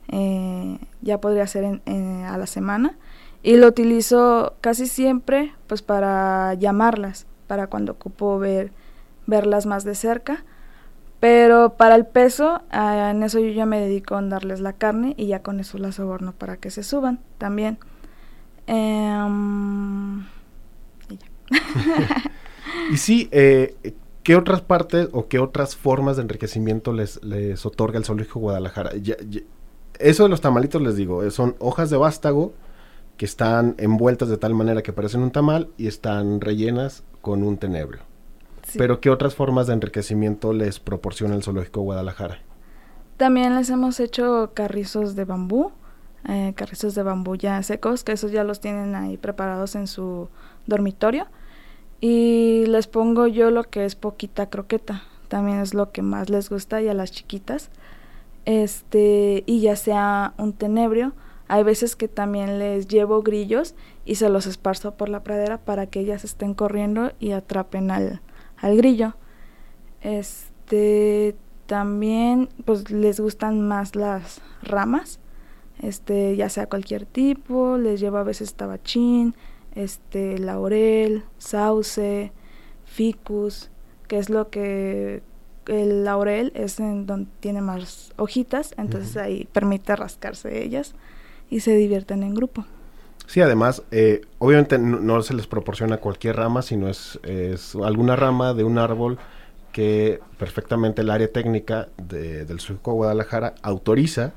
[0.08, 2.96] Eh, ya podría ser a la semana
[3.42, 8.72] y lo utilizo casi siempre pues para llamarlas, para cuando ocupo ver,
[9.26, 10.44] verlas más de cerca.
[11.20, 15.14] Pero para el peso, ah, en eso yo ya me dedico a darles la carne
[15.16, 17.78] y ya con eso las soborno para que se suban también.
[18.68, 20.26] Em,
[22.92, 23.74] y, sí, eh,
[24.22, 28.92] ¿qué otras partes o qué otras formas de enriquecimiento les, les otorga el Zoológico Guadalajara?
[29.98, 32.52] eso de los tamalitos les digo, son hojas de vástago,
[33.18, 37.58] que están envueltas de tal manera que parecen un tamal y están rellenas con un
[37.58, 38.00] tenebrio.
[38.76, 42.38] Pero ¿qué otras formas de enriquecimiento les proporciona el Zoológico Guadalajara?
[43.16, 45.72] También les hemos hecho carrizos de bambú,
[46.28, 50.28] eh, carrizos de bambú ya secos, que esos ya los tienen ahí preparados en su
[50.66, 51.26] dormitorio.
[52.00, 56.48] Y les pongo yo lo que es poquita croqueta, también es lo que más les
[56.48, 57.70] gusta y a las chiquitas.
[58.44, 61.14] Este, y ya sea un tenebrio,
[61.48, 65.86] hay veces que también les llevo grillos y se los esparzo por la pradera para
[65.86, 68.20] que ellas estén corriendo y atrapen al,
[68.58, 69.14] al grillo.
[70.02, 71.34] Este
[71.66, 75.20] también pues les gustan más las ramas,
[75.80, 79.34] este ya sea cualquier tipo, les llevo a veces tabachín,
[79.74, 82.32] este laurel, sauce,
[82.84, 83.70] ficus,
[84.06, 85.22] que es lo que
[85.66, 90.94] el laurel es en donde tiene más hojitas, entonces ahí permite rascarse ellas
[91.50, 92.64] y se divierten en grupo.
[93.26, 97.18] Sí, además, eh, obviamente no, se les proporciona cualquier rama, sino es,
[97.84, 99.18] alguna rama de un árbol
[99.72, 104.32] que perfectamente el área técnica del Surco Guadalajara autoriza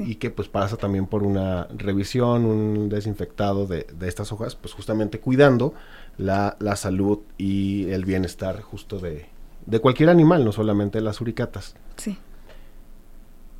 [0.00, 5.18] y que pues pasa también por una revisión, un desinfectado de, estas hojas, pues justamente
[5.18, 5.72] cuidando
[6.18, 9.26] la, la, salud y el bienestar justo de,
[9.64, 11.74] de cualquier animal, no solamente las uricatas.
[11.96, 12.18] Sí.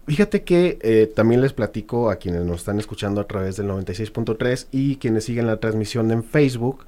[0.07, 4.69] Fíjate que eh, también les platico a quienes nos están escuchando a través del 96.3
[4.71, 6.87] y quienes siguen la transmisión en Facebook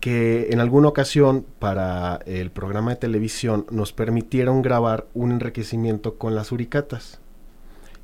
[0.00, 6.34] que en alguna ocasión para el programa de televisión nos permitieron grabar un enriquecimiento con
[6.34, 7.20] las uricatas.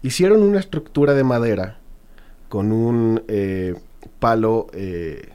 [0.03, 1.79] Hicieron una estructura de madera
[2.49, 3.75] con un eh,
[4.21, 5.31] palo eh,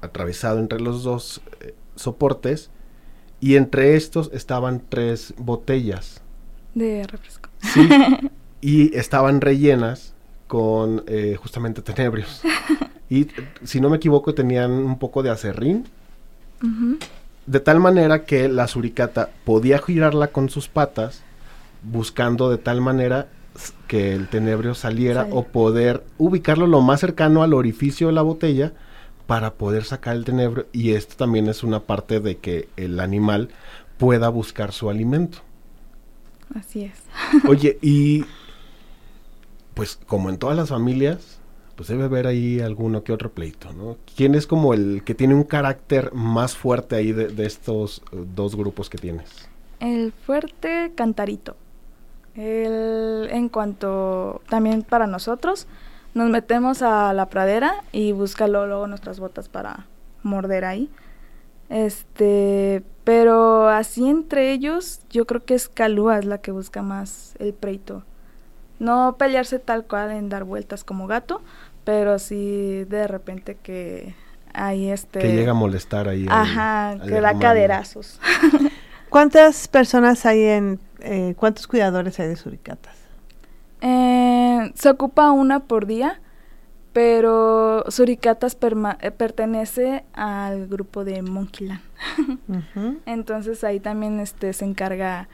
[0.00, 1.42] atravesado entre los dos
[1.94, 2.70] soportes
[3.40, 6.22] y entre estos estaban tres botellas.
[6.74, 7.48] De refresco.
[7.60, 7.88] Sí,
[8.66, 10.12] y estaban rellenas
[10.48, 12.42] con eh, justamente tenebrios.
[13.08, 13.28] y
[13.62, 15.86] si no me equivoco tenían un poco de acerrín.
[17.46, 21.22] De tal manera que la suricata podía girarla con sus patas,
[21.84, 23.28] buscando de tal manera
[23.86, 28.72] que el tenebrio saliera o poder ubicarlo lo más cercano al orificio de la botella
[29.28, 30.66] para poder sacar el tenebrio.
[30.72, 33.48] Y esto también es una parte de que el animal
[33.96, 35.38] pueda buscar su alimento.
[36.52, 36.98] Así es.
[37.48, 38.24] Oye, y
[39.76, 41.38] pues como en todas las familias,
[41.76, 43.98] pues debe haber ahí alguno que otro pleito, ¿no?
[44.16, 48.56] ¿Quién es como el que tiene un carácter más fuerte ahí de, estos eh, dos
[48.56, 49.50] grupos que tienes?
[49.78, 51.56] El fuerte cantarito.
[52.34, 55.66] El, en cuanto también para nosotros,
[56.14, 59.86] nos metemos a la pradera y busca luego nuestras botas para
[60.22, 60.88] morder ahí.
[61.68, 67.34] Este, pero así entre ellos, yo creo que es Calúa es la que busca más
[67.38, 68.04] el pleito
[68.78, 71.42] no pelearse tal cual en dar vueltas como gato,
[71.84, 74.14] pero sí de repente que
[74.52, 75.20] hay este...
[75.20, 76.26] Que llega a molestar ahí.
[76.28, 78.20] Ajá, que da caderazos.
[79.08, 80.80] ¿Cuántas personas hay en...
[81.00, 82.96] Eh, ¿Cuántos cuidadores hay de suricatas?
[83.80, 86.20] Eh, se ocupa una por día,
[86.92, 88.56] pero Suricatas
[89.00, 91.82] eh, pertenece al grupo de Monkeyland.
[93.06, 95.28] Entonces ahí también este, se encarga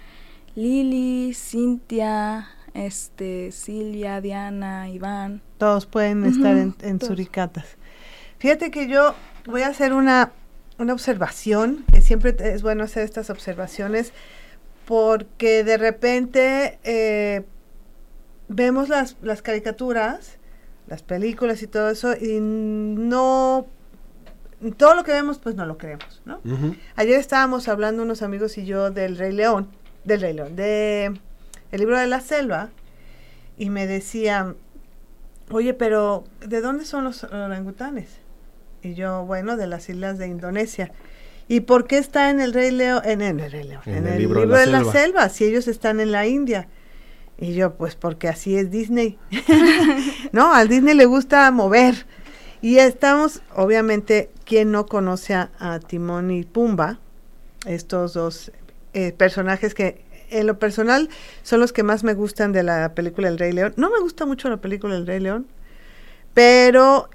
[0.57, 5.43] Lili, Cintia, este, Silvia, Diana, Iván.
[5.59, 7.77] Todos pueden estar en, Suricatas.
[8.39, 9.15] Fíjate que yo
[9.47, 10.33] voy a hacer una,
[10.79, 14.13] una observación, que siempre es bueno hacer estas observaciones,
[14.87, 17.45] porque de repente eh,
[18.49, 20.39] vemos las, las caricaturas,
[20.89, 23.67] las películas y todo eso, y no
[24.77, 26.41] todo lo que vemos, pues no lo creemos, ¿no?
[26.95, 29.69] Ayer estábamos hablando unos amigos y yo del Rey León,
[30.05, 31.19] del Rey León, de
[31.73, 32.71] el libro de la selva,
[33.59, 34.55] y me decía,
[35.51, 38.09] oye, pero ¿de dónde son los orangutanes?
[38.83, 40.93] Y yo, bueno, de las islas de Indonesia.
[41.49, 43.03] ¿Y por qué está en el Rey León?
[43.05, 45.29] En, el Rey León, en, el, libro, de, la, selva.
[45.29, 46.69] si ellos están en la India.
[47.39, 49.19] Y yo, pues porque así es Disney.
[50.33, 52.07] no, al Disney le gusta mover.
[52.61, 57.01] Y estamos, obviamente, quien no conoce a, Timón y Pumba,
[57.67, 58.53] estos dos
[58.95, 61.09] eh, personajes que en lo personal
[61.43, 63.75] son los que más me gustan de la película El Rey León.
[63.77, 65.47] No me gusta mucho la película El Rey León,
[66.35, 67.09] pero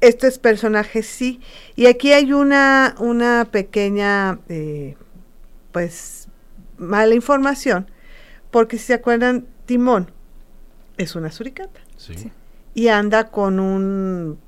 [0.00, 1.40] estos personajes sí.
[1.76, 4.96] Y aquí hay una, una pequeña, eh,
[5.70, 6.28] pues,
[6.76, 7.90] mala información,
[8.50, 10.10] porque si se acuerdan, Timón
[10.98, 11.80] es una suricata.
[11.96, 12.30] Sí.
[12.74, 14.38] Y anda con un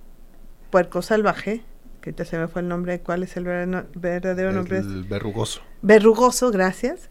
[0.70, 1.62] puerco salvaje,
[2.00, 4.78] que ya se me fue el nombre, ¿cuál es el verdadero nombre?
[4.78, 5.62] El verrugoso.
[5.82, 7.08] Verrugoso, gracias.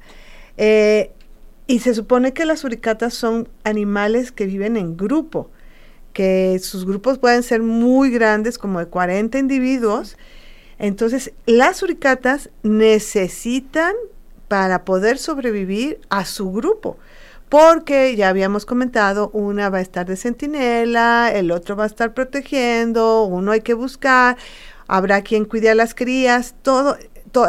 [0.58, 1.12] Eh,
[1.68, 5.50] y se supone que las suricatas son animales que viven en grupo
[6.13, 10.18] que sus grupos pueden ser muy grandes, como de 40 individuos.
[10.80, 13.94] Entonces, las suricatas necesitan
[14.48, 16.98] para poder sobrevivir a su grupo,
[17.50, 22.13] porque ya habíamos comentado, una va a estar de centinela, el otro va a estar
[22.13, 24.38] protegiendo, uno hay que buscar,
[24.88, 26.98] habrá quien cuide a las crías, todo,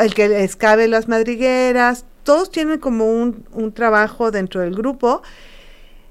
[0.00, 5.22] el que escabe las madrigueras, todos tienen como un, un trabajo dentro del grupo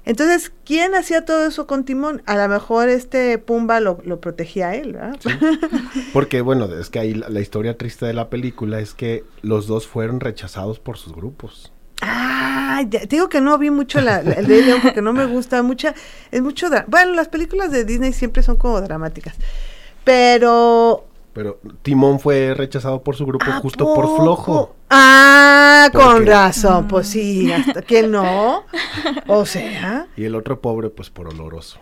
[0.06, 2.22] entonces, ¿quién hacía todo eso con Timón?
[2.26, 5.18] A lo mejor este Pumba lo, protegía a él, ¿verdad?
[6.12, 9.86] Porque, bueno, es que ahí la, historia triste de la película es que los dos
[9.86, 11.72] fueron rechazados por sus grupos.
[12.02, 15.62] Ah, te digo que no vi mucho la, el de León porque no me gusta
[15.62, 15.94] mucha,
[16.30, 19.36] es mucho, bueno, las películas de Disney siempre son como dramáticas,
[20.02, 24.76] pero pero Timón fue rechazado por su grupo justo por flojo.
[24.88, 28.64] Ah, con razón, pues sí, hasta que no.
[29.26, 30.06] O sea.
[30.16, 31.80] Y el otro pobre, pues por oloroso.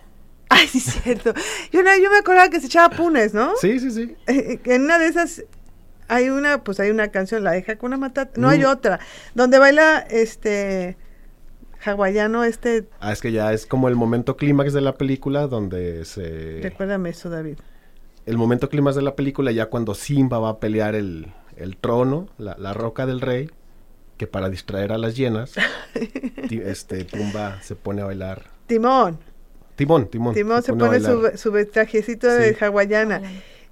[0.48, 1.34] Ay, sí, es cierto.
[1.70, 3.52] Yo, yo me acordaba que se echaba punes, ¿no?
[3.60, 4.16] Sí, sí, sí.
[4.26, 5.44] Eh, eh, en una de esas
[6.08, 8.32] hay una, pues hay una canción, la deja con una matata.
[8.40, 8.66] No hay mm.
[8.66, 9.00] otra.
[9.34, 10.96] Donde baila este
[11.84, 12.88] hawaiano, este.
[13.00, 16.60] Ah, es que ya es como el momento clímax de la película donde se.
[16.62, 17.58] Recuérdame eso, David
[18.26, 21.32] el momento clímax de la película, ya cuando Simba va a pelear el,
[21.80, 23.50] trono, la, roca del rey,
[24.16, 25.54] que para distraer a las hienas,
[26.50, 28.44] este Pumba se pone a bailar.
[28.66, 29.18] Timón.
[29.76, 30.34] Timón, Timón.
[30.34, 33.22] Timón se, pone, su, su, trajecito de hawaiana.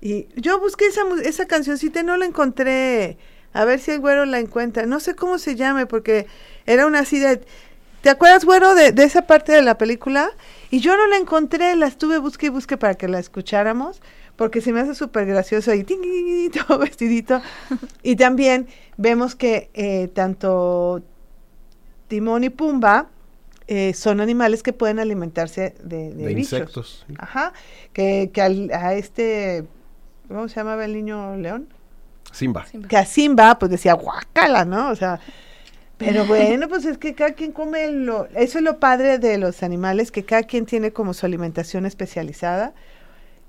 [0.00, 3.18] Y yo busqué esa, esa cancioncita y no la encontré.
[3.52, 4.86] A ver si el güero la encuentra.
[4.86, 6.26] No sé cómo se llame porque
[6.66, 7.42] era una así de...
[8.00, 10.30] ¿Te acuerdas, güero, de, de esa parte de la película?
[10.70, 14.00] Y yo no la encontré, la estuve busque y busque para que la escucháramos
[14.40, 15.84] porque se me hace súper gracioso y
[16.66, 17.42] todo vestidito.
[18.02, 21.02] y también vemos que eh, tanto
[22.08, 23.10] Timón y Pumba
[23.66, 27.04] eh, son animales que pueden alimentarse de, de, insectos.
[27.18, 27.52] Ajá.
[27.92, 29.66] Que, que a este,
[30.26, 31.68] ¿cómo se llamaba el niño león?
[32.32, 32.64] Simba.
[32.88, 34.88] Que a Simba, pues decía guacala, ¿no?
[34.88, 35.20] O sea,
[35.98, 39.62] pero bueno, pues es que cada quien come lo, eso es lo padre de los
[39.62, 42.72] animales, que cada quien tiene como su alimentación especializada.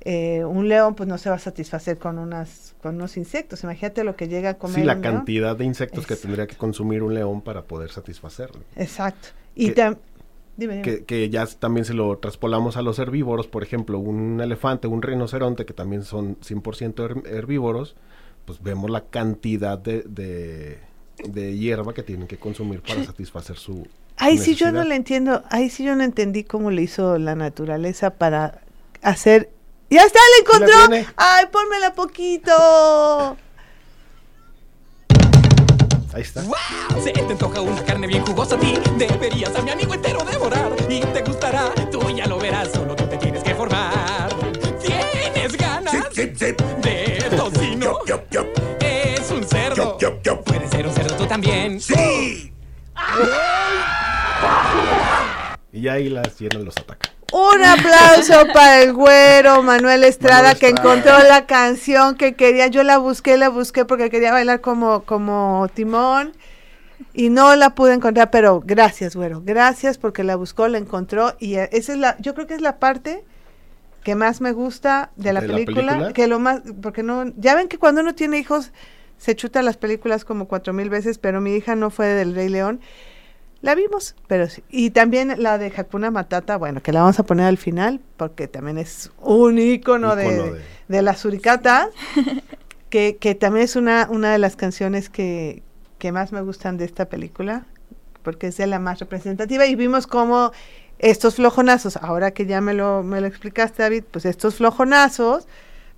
[0.04, 3.64] Eh, un león pues no se va a satisfacer con unas con unos insectos.
[3.64, 4.76] Imagínate lo que llega a comer.
[4.76, 8.62] Sí, la cantidad de insectos que tendría que consumir un león para poder satisfacerlo.
[8.76, 9.30] Exacto.
[9.54, 9.74] Y
[10.58, 15.02] que, que, ya también se lo traspolamos a los herbívoros, por ejemplo, un elefante, un
[15.02, 17.96] rinoceronte, que también son 100% herbívoros,
[18.46, 23.88] pues vemos la cantidad de, de, hierba que tienen que consumir para satisfacer su...
[24.18, 27.34] Ahí sí yo no le entiendo, ahí sí yo no entendí cómo le hizo la
[27.36, 28.62] naturaleza para
[29.02, 29.50] hacer
[29.92, 30.20] ¡Ya está!
[30.20, 31.12] ¡La encontró!
[31.18, 33.38] ¡Ay, pónmela poquito!
[36.14, 36.44] Ahí está.
[36.44, 37.04] ¡Wow!
[37.04, 38.80] Se te antoja una carne bien jugosa a ti.
[38.98, 40.72] Deberías a mi amigo entero devorar.
[40.88, 42.72] Y te gustará, tú ya lo verás.
[42.72, 44.34] Solo tú te tienes que formar.
[44.82, 48.00] ¿Tienes ganas de tocino?
[48.80, 49.98] Es un cerdo.
[50.46, 51.82] Puedes ser un cerdo tú también.
[51.82, 52.54] ¡Sí!
[55.74, 57.12] Y ahí las hienas los atacan.
[57.32, 62.68] Un aplauso para el güero Manuel Estrada, que encontró la canción que quería.
[62.68, 66.34] Yo la busqué, la busqué porque quería bailar como, como Timón
[67.14, 69.42] y no la pude encontrar, pero gracias, güero.
[69.44, 72.62] Gracias porque la buscó, la encontró y e, esa es la, yo creo que es
[72.62, 73.24] la parte
[74.04, 77.78] que más me gusta de la, película, que lo más, porque no, ya ven que
[77.78, 78.72] cuando uno tiene hijos
[79.18, 82.50] se chuta las películas como cuatro mil veces, pero mi hija no fue del Rey
[82.50, 82.82] León
[83.62, 84.64] la vimos, pero sí.
[84.70, 88.48] Y también la de Hakuna Matata, bueno, que la vamos a poner al final, porque
[88.48, 91.02] también es un ícono, de, de...
[91.02, 91.90] la suricata,
[92.90, 95.62] que, que también es una, una de las canciones que,
[96.00, 97.68] que más me gustan de esta película,
[98.24, 99.68] porque es de la más representativa.
[99.68, 100.52] Y vimos cómo
[100.98, 105.48] estos flojonazos, ahora que ya me lo, me lo explicaste, David, pues estos flojonazos,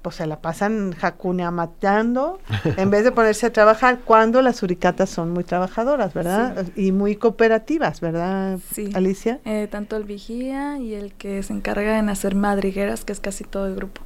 [0.04, 2.40] pues se la pasan jacunea matando
[2.78, 6.68] en vez de ponerse a trabajar cuando las suricatas son muy trabajadoras, ¿verdad?
[6.76, 8.92] Y muy cooperativas, ¿verdad, Sí.
[8.94, 9.40] Alicia?
[9.46, 13.46] Eh, tanto el vigía y el que se encarga en hacer madrigueras, que es casi
[13.46, 14.02] todo el grupo.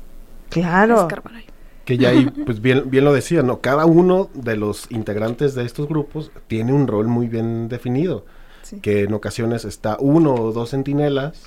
[0.50, 1.08] Claro.
[1.84, 3.60] Que ya ahí, pues bien, bien lo decía, ¿no?
[3.62, 8.26] Cada uno de los integrantes de estos grupos tiene un rol muy bien definido.
[8.62, 8.80] Sí.
[8.82, 11.42] Que en ocasiones está uno o dos centinelas,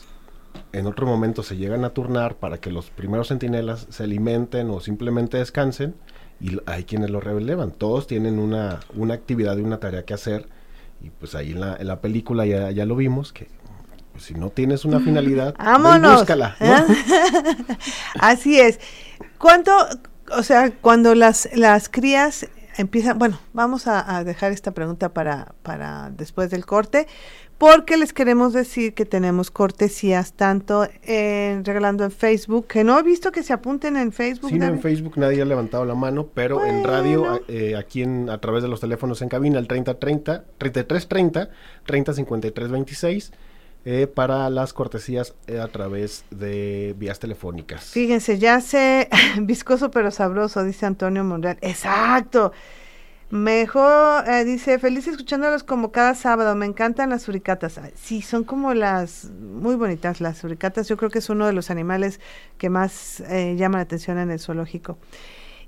[0.72, 4.80] en otro momento se llegan a turnar para que los primeros centinelas se alimenten o
[4.80, 5.94] simplemente descansen,
[6.40, 7.70] y hay quienes lo relevan.
[7.70, 10.48] Todos tienen una, una actividad y una tarea que hacer,
[11.02, 13.48] y pues ahí en la, en la película ya, ya lo vimos, que
[14.12, 16.20] pues, si no tienes una finalidad, y ¡Vámonos!
[16.20, 16.86] búscala, ¿no?
[18.20, 18.80] Así es.
[19.38, 19.72] ¿Cuánto,
[20.36, 22.46] o sea, cuando las, las crías
[22.76, 27.06] empiezan, bueno, vamos a, a dejar esta pregunta para, para después del corte,
[27.60, 33.02] porque les queremos decir que tenemos cortesías tanto en, regalando en Facebook, que no he
[33.02, 34.48] visto que se apunten en Facebook.
[34.48, 34.80] Sí, no, en.
[34.80, 38.62] Facebook nadie ha levantado la mano, pero en radio, a- eh, aquí en, a través
[38.62, 41.50] de los teléfonos en cabina, el 3030, 3330,
[41.84, 43.32] 305326,
[43.84, 47.84] eh, para las cortesías eh, a través de vías telefónicas.
[47.90, 49.10] Fíjense, ya sé,
[49.42, 51.58] viscoso pero sabroso, dice Antonio Monreal.
[51.60, 52.52] Exacto.
[53.30, 57.80] Mejor, eh, dice, feliz escuchándolos como cada sábado, me encantan las suricatas.
[57.94, 61.70] Sí, son como las, muy bonitas las suricatas, yo creo que es uno de los
[61.70, 62.18] animales
[62.58, 64.98] que más eh, llama la atención en el zoológico.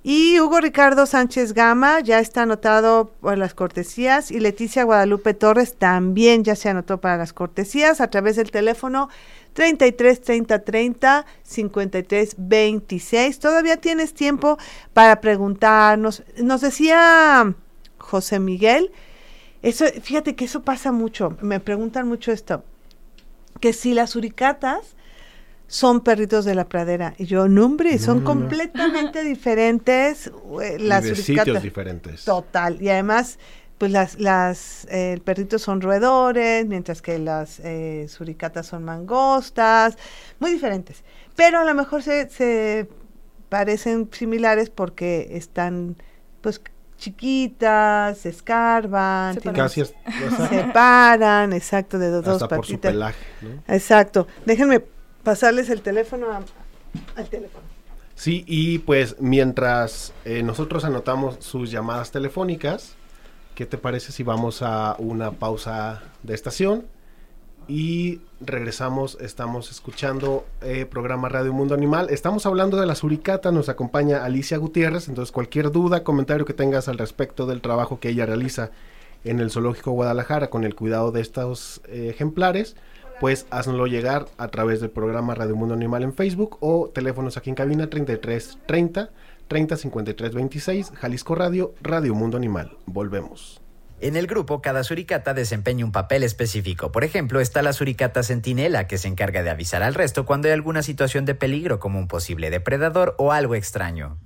[0.04, 5.76] Y Hugo Ricardo Sánchez Gama ya está anotado por las cortesías y Leticia Guadalupe Torres
[5.76, 9.08] también ya se anotó para las cortesías a través del teléfono
[9.52, 13.38] 33 30 30 53 26.
[13.38, 14.58] Todavía tienes tiempo
[14.92, 16.24] para preguntarnos.
[16.36, 17.54] Nos decía
[17.98, 18.90] José Miguel,
[19.62, 21.36] eso, fíjate que eso pasa mucho.
[21.40, 22.64] Me preguntan mucho esto,
[23.60, 24.96] que si las uricatas
[25.72, 27.14] son perritos de la pradera.
[27.16, 28.26] Y yo, no hombre, son No, no.
[28.40, 30.26] completamente diferentes
[30.62, 32.26] eh, Y las de sitios diferentes.
[32.26, 32.76] Total.
[32.82, 33.38] Y además,
[33.78, 39.96] pues las, las, eh, el perrito son roedores, mientras que las eh, suricatas son mangostas,
[40.40, 41.04] muy diferentes.
[41.36, 42.86] Pero a lo mejor se, se
[43.48, 45.96] parecen similares porque están,
[46.42, 46.60] pues,
[46.98, 49.94] chiquitas, se escarban, Se tienen- es-
[50.50, 52.92] se paran, exacto, de dos hasta por su patitas.
[52.92, 53.74] pelaje, ¿no?
[53.74, 54.26] Exacto.
[54.44, 54.84] Déjenme
[55.24, 56.42] pasarles el teléfono a-
[57.16, 57.64] al teléfono.
[58.14, 62.94] Sí, y pues mientras eh, nosotros anotamos sus llamadas telefónicas,
[63.54, 66.84] ¿qué te parece si vamos a una pausa de estación?
[67.68, 72.08] Y regresamos, estamos escuchando eh, programa Radio Mundo Animal.
[72.10, 76.88] Estamos hablando de la suricata, nos acompaña Alicia Gutiérrez, entonces cualquier duda, comentario que tengas
[76.88, 78.70] al respecto del trabajo que ella realiza
[79.24, 82.74] en el Zoológico Guadalajara con el cuidado de estos eh, ejemplares,
[83.22, 87.50] pues haznoslo llegar a través del programa Radio Mundo Animal en Facebook o teléfonos aquí
[87.50, 89.10] en cabina 33 30
[89.46, 92.76] 30 53 26, Jalisco Radio, Radio Mundo Animal.
[92.84, 93.60] Volvemos.
[94.00, 96.90] En el grupo, cada suricata desempeña un papel específico.
[96.90, 100.54] Por ejemplo, está la suricata centinela, que se encarga de avisar al resto cuando hay
[100.54, 104.18] alguna situación de peligro, como un posible depredador o algo extraño.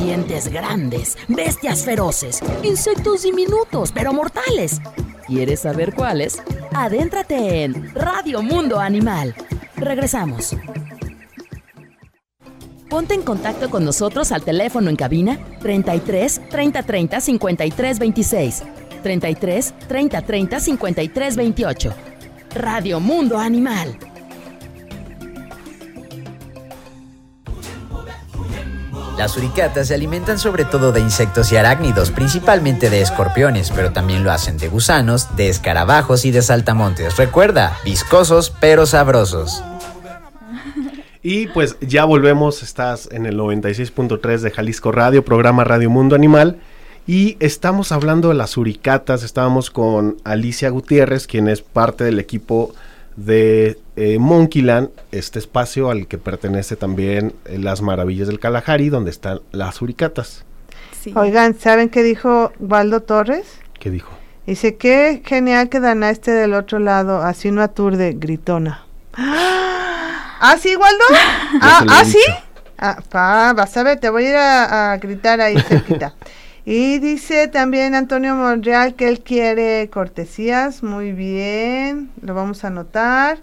[0.00, 4.80] Dientes grandes, bestias feroces, insectos diminutos pero mortales.
[5.28, 6.42] ¿Quieres saber cuáles?
[6.72, 9.34] Adéntrate en Radio Mundo Animal.
[9.76, 10.56] Regresamos.
[12.88, 18.62] Ponte en contacto con nosotros al teléfono en cabina 33 30 30 53 26,
[19.02, 21.94] 33 30 30 53 28.
[22.54, 24.07] Radio Mundo Animal.
[29.18, 34.22] Las suricatas se alimentan sobre todo de insectos y arácnidos, principalmente de escorpiones, pero también
[34.22, 37.16] lo hacen de gusanos, de escarabajos y de saltamontes.
[37.16, 39.64] Recuerda, viscosos pero sabrosos.
[41.20, 46.60] Y pues ya volvemos, estás en el 96.3 de Jalisco Radio, programa Radio Mundo Animal.
[47.08, 52.72] Y estamos hablando de las suricatas, estábamos con Alicia Gutiérrez, quien es parte del equipo
[53.18, 59.10] de eh, Monkeyland, este espacio al que pertenece también eh, Las Maravillas del Kalahari, donde
[59.10, 60.44] están las suricatas.
[61.00, 61.12] Sí.
[61.16, 63.58] Oigan, ¿saben qué dijo Waldo Torres?
[63.80, 64.12] ¿Qué dijo?
[64.46, 68.84] Dice, qué genial que Dana esté del otro lado, así no aturde, gritona.
[69.14, 71.04] ¿Ah, sí, Waldo?
[71.60, 72.20] ah, ¿ah, sí?
[72.78, 76.14] Ah, pa, vas a ver, te voy a ir a, a gritar ahí cerquita.
[76.70, 83.38] y dice también Antonio Monreal que él quiere cortesías, muy bien, lo vamos a anotar.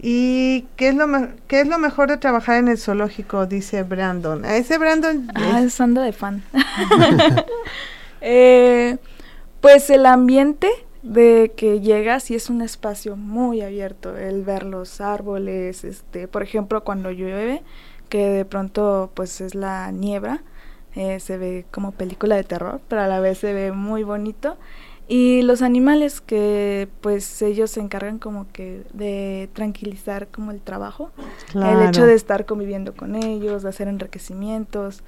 [0.00, 1.06] ¿Y qué es, lo
[1.48, 3.46] qué es lo mejor de trabajar en el zoológico?
[3.46, 4.44] Dice Brandon.
[4.44, 5.28] Ese Brandon...
[5.34, 6.42] Ah, es- es anda de fan.
[8.20, 8.96] Eh,
[9.60, 10.68] pues el ambiente
[11.02, 16.42] de que llegas y es un espacio muy abierto, el ver los árboles, este, por
[16.42, 17.62] ejemplo, cuando llueve,
[18.08, 20.42] que de pronto pues es la niebla,
[20.94, 24.56] eh, se ve como película de terror, pero a la vez se ve muy bonito.
[25.06, 31.10] Y los animales que pues ellos se encargan como que de tranquilizar como el trabajo,
[31.54, 35.02] el hecho de estar conviviendo con ellos, de hacer enriquecimientos,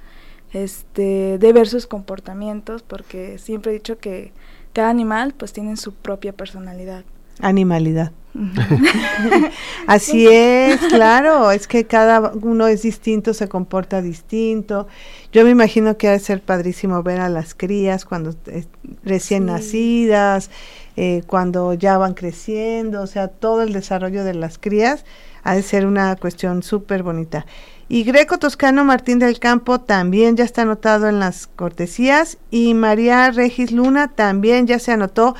[0.53, 4.33] este, de ver sus comportamientos, porque siempre he dicho que
[4.75, 7.05] cada animal pues tiene su propia personalidad.
[7.41, 8.13] Animalidad.
[9.87, 14.87] Así es, claro, es que cada uno es distinto, se comporta distinto.
[15.33, 18.65] Yo me imagino que ha de ser padrísimo ver a las crías cuando eh,
[19.05, 20.51] recién nacidas,
[20.97, 25.05] eh, cuando ya van creciendo, o sea, todo el desarrollo de las crías
[25.43, 27.47] ha de ser una cuestión súper bonita.
[27.89, 33.31] Y Greco Toscano Martín del Campo también ya está anotado en las cortesías y María
[33.31, 35.37] Regis Luna también ya se anotó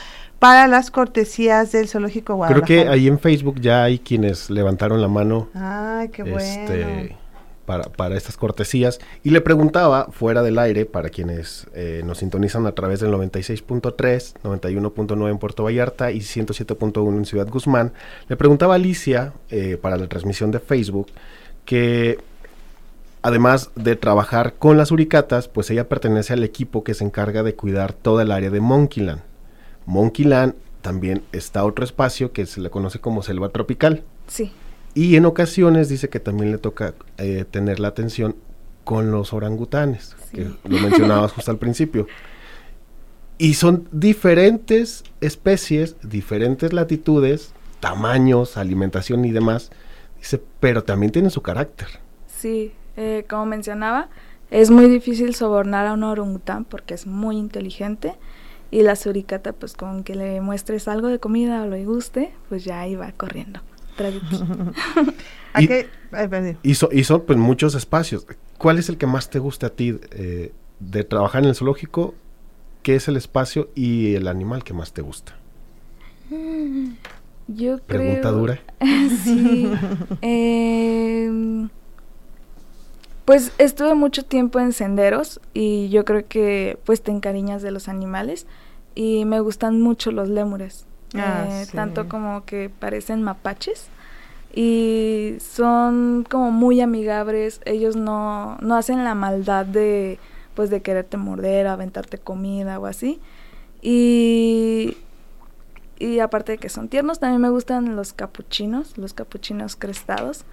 [0.47, 2.65] para las cortesías del Zoológico Guadalajara.
[2.65, 5.49] Creo que ahí en Facebook ya hay quienes levantaron la mano.
[5.55, 6.39] Ay, qué bueno.
[6.39, 7.17] Este,
[7.65, 9.01] para, para, estas cortesías.
[9.25, 14.35] Y le preguntaba, fuera del aire, para quienes eh, nos sintonizan a través del 96.3,
[14.45, 17.93] 91.9 en Puerto Vallarta y 107.1 en Ciudad Guzmán,
[18.29, 21.09] le preguntaba a Alicia, eh, para la transmisión de Facebook,
[21.65, 22.19] que
[23.21, 27.57] además de trabajar con las uricatas, pues ella pertenece al equipo que se encarga de
[27.57, 29.23] cuidar toda el área de Monkeyland.
[29.87, 34.05] Monkeyland también está otro espacio que se le conoce como selva tropical.
[34.27, 34.53] Sí.
[34.95, 38.37] Y en ocasiones dice que también le toca eh, tener la atención
[38.85, 42.07] con los orangutanes, que lo mencionabas justo al principio.
[43.37, 49.71] Y son diferentes especies, diferentes latitudes, tamaños, alimentación y demás.
[50.19, 51.89] Dice, pero también tienen su carácter.
[52.27, 54.09] Sí, eh, como mencionaba,
[54.51, 58.15] es muy difícil sobornar a un orangután porque es muy inteligente
[58.71, 62.65] y la suricata, pues con que le muestres algo de comida o le guste, pues
[62.65, 63.61] ya iba corriendo.
[65.59, 65.71] y,
[66.63, 68.27] y, son pues muchos espacios.
[68.59, 72.15] ¿Cuál es el que más te gusta a ti eh, de trabajar en el zoológico?
[72.83, 75.35] ¿Qué es el espacio y el animal que más te gusta?
[77.49, 78.61] Yo Pregunta dura.
[79.25, 79.71] sí.
[80.21, 81.69] Em,
[83.27, 87.89] pues estuve mucho tiempo en senderos y yo creo que pues te encariñas de los
[87.89, 88.47] animales
[88.95, 93.89] y me gustan mucho los lémures, ah, eh, tanto como que parecen mapaches
[94.55, 100.19] y son como muy amigables, ellos no, no hacen la maldad de
[100.55, 103.21] pues de quererte morder, aventarte comida o así.
[103.83, 104.97] Y,
[105.99, 110.45] y aparte de que son tiernos, también me gustan los capuchinos, los capuchinos crestados.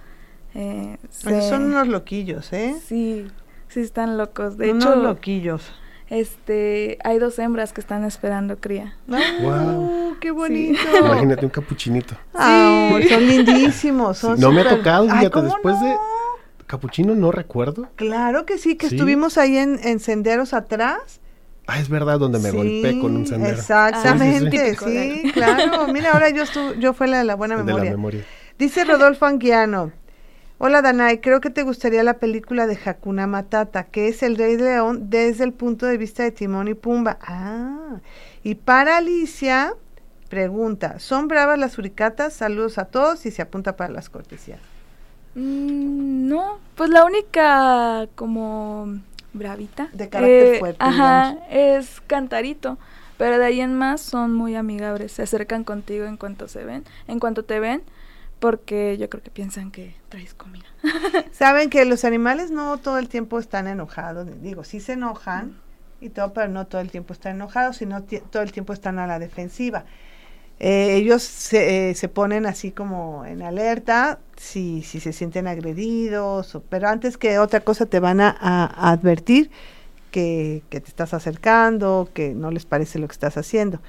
[0.54, 2.76] Eh, son unos loquillos, ¿eh?
[2.86, 3.26] Sí,
[3.68, 4.56] sí están locos.
[4.56, 5.72] De unos loquillos.
[6.10, 8.96] Este, hay dos hembras que están esperando cría.
[9.06, 10.16] ¡Wow!
[10.20, 10.80] ¡Qué bonito!
[11.00, 12.14] Imagínate un capuchinito.
[12.32, 14.22] son lindísimos.
[14.38, 15.96] no me ha tocado, fíjate, después de
[16.66, 17.88] capuchino no recuerdo.
[17.96, 21.20] Claro que sí, que estuvimos ahí en, senderos atrás.
[21.66, 23.56] Ah, es verdad, donde me golpeé con un sendero.
[23.56, 25.88] Exactamente, sí, claro.
[25.92, 27.80] Mira, ahora yo estuve, yo fue la, la buena memoria.
[27.80, 28.24] De la memoria.
[28.58, 29.90] Dice Rodolfo Anguiano,
[30.66, 34.56] Hola Danay, creo que te gustaría la película de Hakuna Matata, que es el Rey
[34.56, 37.18] León desde el punto de vista de Timón y Pumba.
[37.20, 38.00] Ah,
[38.42, 39.74] y para Alicia,
[40.30, 42.32] pregunta, ¿son bravas las uricatas?
[42.32, 44.58] Saludos a todos y se apunta para las cortesías.
[45.34, 48.86] Mm, no, pues la única como
[49.34, 49.90] bravita.
[49.92, 50.78] De carácter eh, fuerte.
[50.80, 52.78] Ajá, es Cantarito.
[53.18, 56.84] Pero de ahí en más son muy amigables, se acercan contigo en cuanto se ven,
[57.06, 57.82] en cuanto te ven
[58.44, 60.66] porque yo creo que piensan que traes comida.
[61.32, 65.56] Saben que los animales no todo el tiempo están enojados, digo, sí se enojan
[65.98, 69.06] y todo, pero no todo el tiempo están enojados, sino todo el tiempo están a
[69.06, 69.86] la defensiva.
[70.60, 76.60] Eh, ellos se, eh, se, ponen así como en alerta si, si se sienten agredidos,
[76.68, 79.50] pero antes que otra cosa te van a, a advertir
[80.10, 83.80] que, que, te estás acercando, que no les parece lo que estás haciendo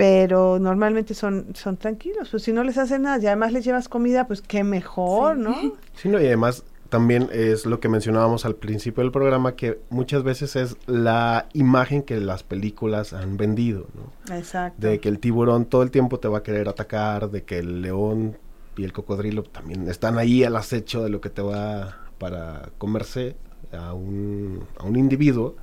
[0.00, 3.86] pero normalmente son, son tranquilos, pues si no les hacen nada y además les llevas
[3.86, 5.54] comida, pues qué mejor, ¿no?
[5.94, 10.22] Sí, no, y además también es lo que mencionábamos al principio del programa, que muchas
[10.22, 14.34] veces es la imagen que las películas han vendido, ¿no?
[14.34, 14.80] Exacto.
[14.80, 17.82] De que el tiburón todo el tiempo te va a querer atacar, de que el
[17.82, 18.38] león
[18.78, 23.36] y el cocodrilo también están ahí al acecho de lo que te va para comerse
[23.70, 25.56] a un, a un individuo,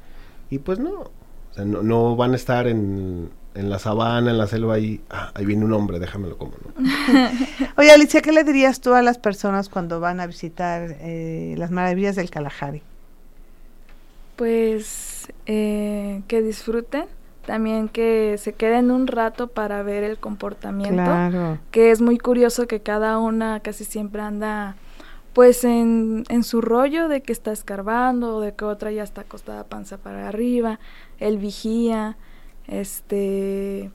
[0.51, 1.09] y pues no,
[1.57, 5.45] no, no van a estar en en la sabana, en la selva, ahí, ah, ahí
[5.45, 6.83] viene un hombre, déjamelo como, ¿no?
[7.77, 11.71] Oye, Alicia, ¿qué le dirías tú a las personas cuando van a visitar eh, las
[11.71, 12.81] maravillas del Kalahari?
[14.35, 17.05] Pues eh, que disfruten,
[17.45, 21.57] también que se queden un rato para ver el comportamiento, Claro.
[21.71, 24.75] que es muy curioso que cada una casi siempre anda
[25.33, 29.21] pues en, en su rollo de que está escarbando o de que otra ya está
[29.21, 30.79] acostada panza para arriba,
[31.19, 32.17] el vigía,
[32.67, 33.91] este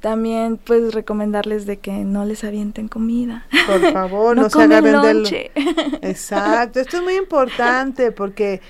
[0.00, 3.46] también pues recomendarles de que no les avienten comida.
[3.66, 5.16] Por favor, no, se agarren del...
[5.18, 5.52] lonche.
[6.02, 8.60] Exacto, esto es muy importante porque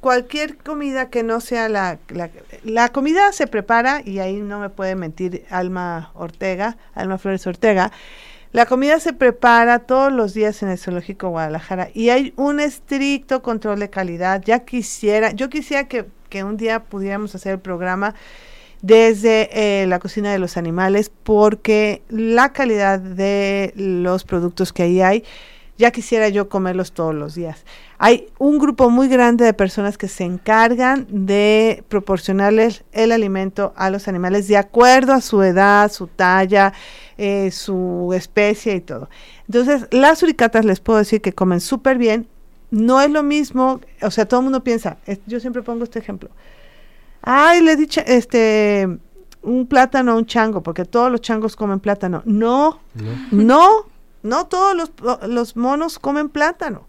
[0.00, 2.30] cualquier comida que no sea la, la,
[2.62, 7.90] la comida se prepara y ahí no me puede mentir Alma Ortega, Alma Flores Ortega.
[8.52, 13.42] La comida se prepara todos los días en el Zoológico Guadalajara y hay un estricto
[13.42, 14.42] control de calidad.
[14.44, 18.14] Ya quisiera, yo quisiera que, que un día pudiéramos hacer el programa
[18.84, 19.48] desde
[19.82, 25.24] eh, la cocina de los animales porque la calidad de los productos que ahí hay,
[25.78, 27.64] ya quisiera yo comerlos todos los días.
[27.96, 33.88] Hay un grupo muy grande de personas que se encargan de proporcionarles el alimento a
[33.88, 36.74] los animales de acuerdo a su edad, su talla,
[37.16, 39.08] eh, su especie y todo.
[39.48, 42.28] Entonces, las suricatas les puedo decir que comen súper bien.
[42.70, 46.28] No es lo mismo, o sea, todo el mundo piensa, yo siempre pongo este ejemplo.
[47.26, 48.98] Ay, le he dicho, este,
[49.42, 52.22] un plátano a un chango, porque todos los changos comen plátano.
[52.26, 52.80] No,
[53.30, 53.86] no,
[54.22, 54.92] no todos los,
[55.28, 56.86] los monos comen plátano.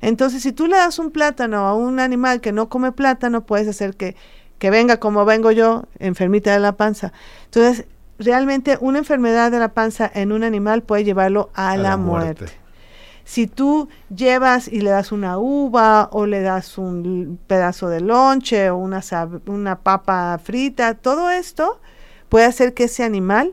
[0.00, 3.68] Entonces, si tú le das un plátano a un animal que no come plátano, puedes
[3.68, 4.16] hacer que,
[4.58, 7.12] que venga como vengo yo, enfermita de la panza.
[7.44, 7.84] Entonces,
[8.18, 12.46] realmente una enfermedad de la panza en un animal puede llevarlo a, la, muerte.
[13.26, 18.70] Si tú llevas y le das una uva o le das un pedazo de lonche
[18.70, 19.02] o una,
[19.46, 21.80] una papa frita, todo esto
[22.28, 23.52] puede hacer que ese animal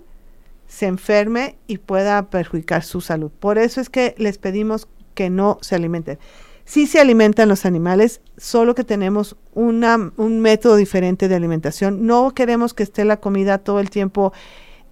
[0.67, 3.32] se enferme y pueda perjudicar su salud.
[3.32, 6.19] Por eso es que les pedimos que no se alimenten.
[6.65, 12.05] Sí se alimentan los animales, solo que tenemos una, un método diferente de alimentación.
[12.05, 14.34] No queremos que esté la comida todo el tiempo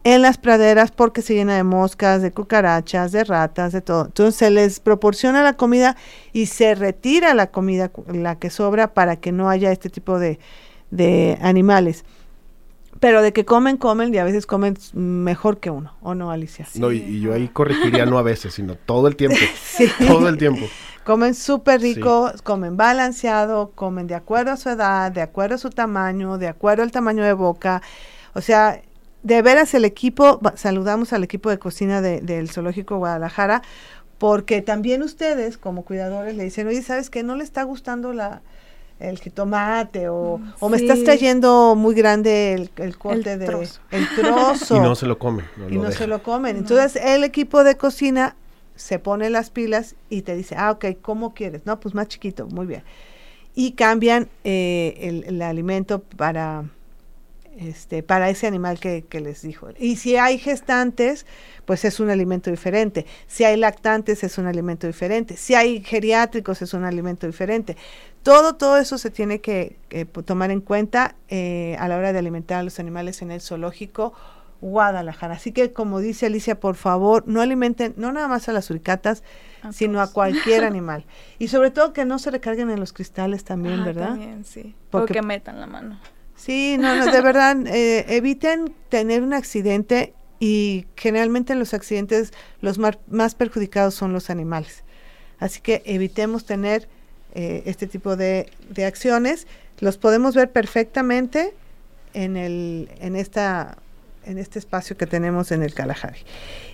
[0.04, 4.06] en las praderas porque se llena de moscas, de cucarachas, de ratas, de todo.
[4.06, 5.96] Entonces se les proporciona la comida
[6.34, 10.40] y se retira la comida, la que sobra, para que no haya este tipo de,
[10.90, 12.04] de animales.
[13.00, 16.68] Pero de que comen, comen y a veces comen mejor que uno, ¿o no, Alicia?
[16.76, 19.38] No, y, y yo ahí corregiría no a veces, sino todo el tiempo.
[19.64, 19.90] Sí.
[20.06, 20.68] Todo el tiempo.
[21.04, 25.72] Comen súper rico, comen balanceado, comen de acuerdo a su edad, de acuerdo a su
[25.72, 27.82] tamaño, de acuerdo al tamaño de boca.
[28.36, 28.82] O sea,
[29.24, 33.62] de veras el equipo, saludamos al equipo de cocina de- del Zoológico Guadalajara,
[34.18, 37.24] porque también ustedes como cuidadores le dicen, oye, ¿sabes qué?
[37.24, 38.42] No le está gustando la
[39.00, 43.82] el jitomate o, o me estás trayendo muy grande el, el corte de trozo.
[43.90, 45.44] el trozo Y no se lo come.
[45.58, 45.98] No y lo no deja.
[46.04, 46.56] se lo comen.
[46.58, 48.36] Entonces el equipo de cocina
[48.76, 51.66] se pone las pilas y te dice, ah, ok, ¿cómo quieres?
[51.66, 52.84] No, pues más chiquito, muy bien.
[53.56, 56.66] Y cambian eh, el, el alimento para,
[57.58, 59.68] este, para ese animal que, que les dijo.
[59.80, 61.26] Y si hay gestantes,
[61.66, 63.06] pues es un alimento diferente.
[63.28, 65.38] Si hay lactantes, es un alimento diferente.
[65.38, 67.78] Si hay geriátricos, es un alimento diferente.
[68.24, 69.78] Todo, todo eso se tiene que,
[70.12, 73.42] po- tomar en cuenta eh, a la hora de alimentar a los animales en el
[73.42, 74.14] zoológico
[74.62, 75.36] Guadalajara.
[75.36, 79.24] Así que, como dice Alicia, por favor, no alimenten, no nada más a las suricatas,
[79.64, 81.06] A sino a cualquier animal.
[81.40, 84.08] Y sobre todo que no se recarguen en los cristales también, Ah, ¿verdad?
[84.10, 84.76] También, sí.
[84.92, 86.00] Porque- O que metan la mano.
[86.44, 92.32] Sí, no, no, de verdad, eh, eviten tener un accidente y generalmente en los accidentes
[92.62, 94.84] los mar- más perjudicados son los animales.
[95.40, 96.88] Así que evitemos tener
[97.34, 99.48] eh, este tipo de, de acciones.
[99.80, 101.54] Los podemos ver perfectamente
[102.14, 103.78] en, el, en, esta,
[104.24, 106.20] en este espacio que tenemos en el Kalahari.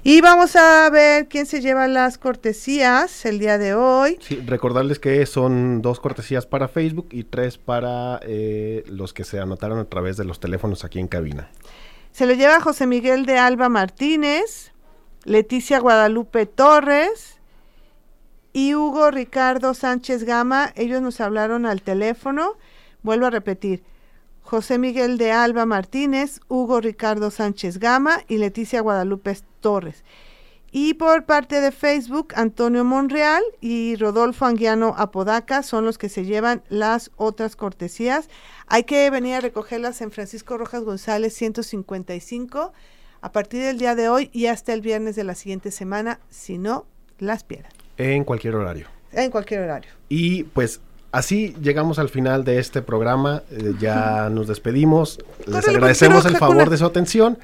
[0.04, 4.18] Y vamos a ver quién se lleva las cortesías el día de hoy.
[4.22, 9.40] Sí, recordarles que son dos cortesías para Facebook y tres para eh, los que se
[9.40, 11.50] anotaron a través de los teléfonos aquí en cabina.
[12.12, 14.72] Se lo lleva José Miguel de Alba Martínez,
[15.24, 17.38] Leticia Guadalupe Torres
[18.54, 20.74] y Hugo Ricardo Sánchez Gama.
[20.76, 22.54] Ellos nos hablaron al teléfono.
[23.04, 23.84] Vuelvo a repetir.
[24.48, 30.06] José Miguel de Alba Martínez, Hugo Ricardo Sánchez Gama y Leticia Guadalupe Torres.
[30.72, 36.24] Y por parte de Facebook, Antonio Monreal y Rodolfo Anguiano Apodaca son los que se
[36.24, 38.30] llevan las otras cortesías.
[38.68, 42.72] Hay que venir a recogerlas en Francisco Rojas González 155
[43.20, 46.58] a partir del día de hoy y hasta el viernes de la siguiente semana, si
[46.58, 46.86] no,
[47.20, 47.74] las pierdan.
[47.98, 48.88] En cualquier horario.
[49.12, 49.92] En cualquier horario.
[50.08, 50.80] Y pues
[51.12, 53.44] así llegamos al final de este programa.
[53.52, 55.20] eh, ya nos despedimles.
[55.46, 57.38] Les agradecemos el favor de su atención.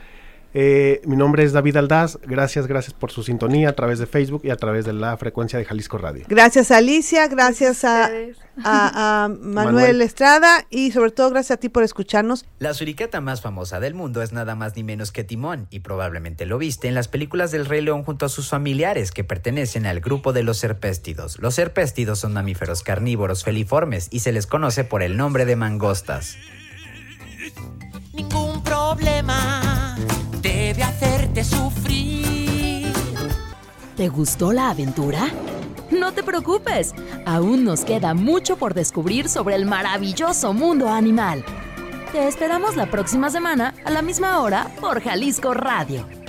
[0.55, 2.17] Eh, mi nombre es David Aldaz.
[2.25, 5.57] Gracias, gracias por su sintonía a través de Facebook y a través de la frecuencia
[5.57, 6.25] de Jalisco Radio.
[6.29, 8.05] Gracias Alicia, gracias a,
[8.63, 10.01] a- a Manuel.
[10.01, 12.45] Estrada y sobre todo gracias a ti por escucharnos.
[12.59, 16.45] La suricata más famosa del mundo es nada más ni menos que Timón, y probablemente
[16.45, 20.01] lo viste en las películas del Rey León junto a sus familiares que pertenecen al
[20.01, 21.39] grupo de los serpéstidos.
[21.39, 26.37] Los serpéstidos son mamíferos carnívoros feliformes y se les conoce por el nombre de mangostas.
[28.13, 29.62] Ningún problema
[30.73, 32.91] debe hacerte sufrir.
[33.95, 35.27] ¿Te gustó la aventura?
[35.91, 36.95] No te preocupes,
[37.25, 41.45] aún nos queda mucho por descubrir sobre el maravilloso mundo animal.
[42.11, 46.22] Te esperamos la próxima semana a la misma hora por Jalisco Radio.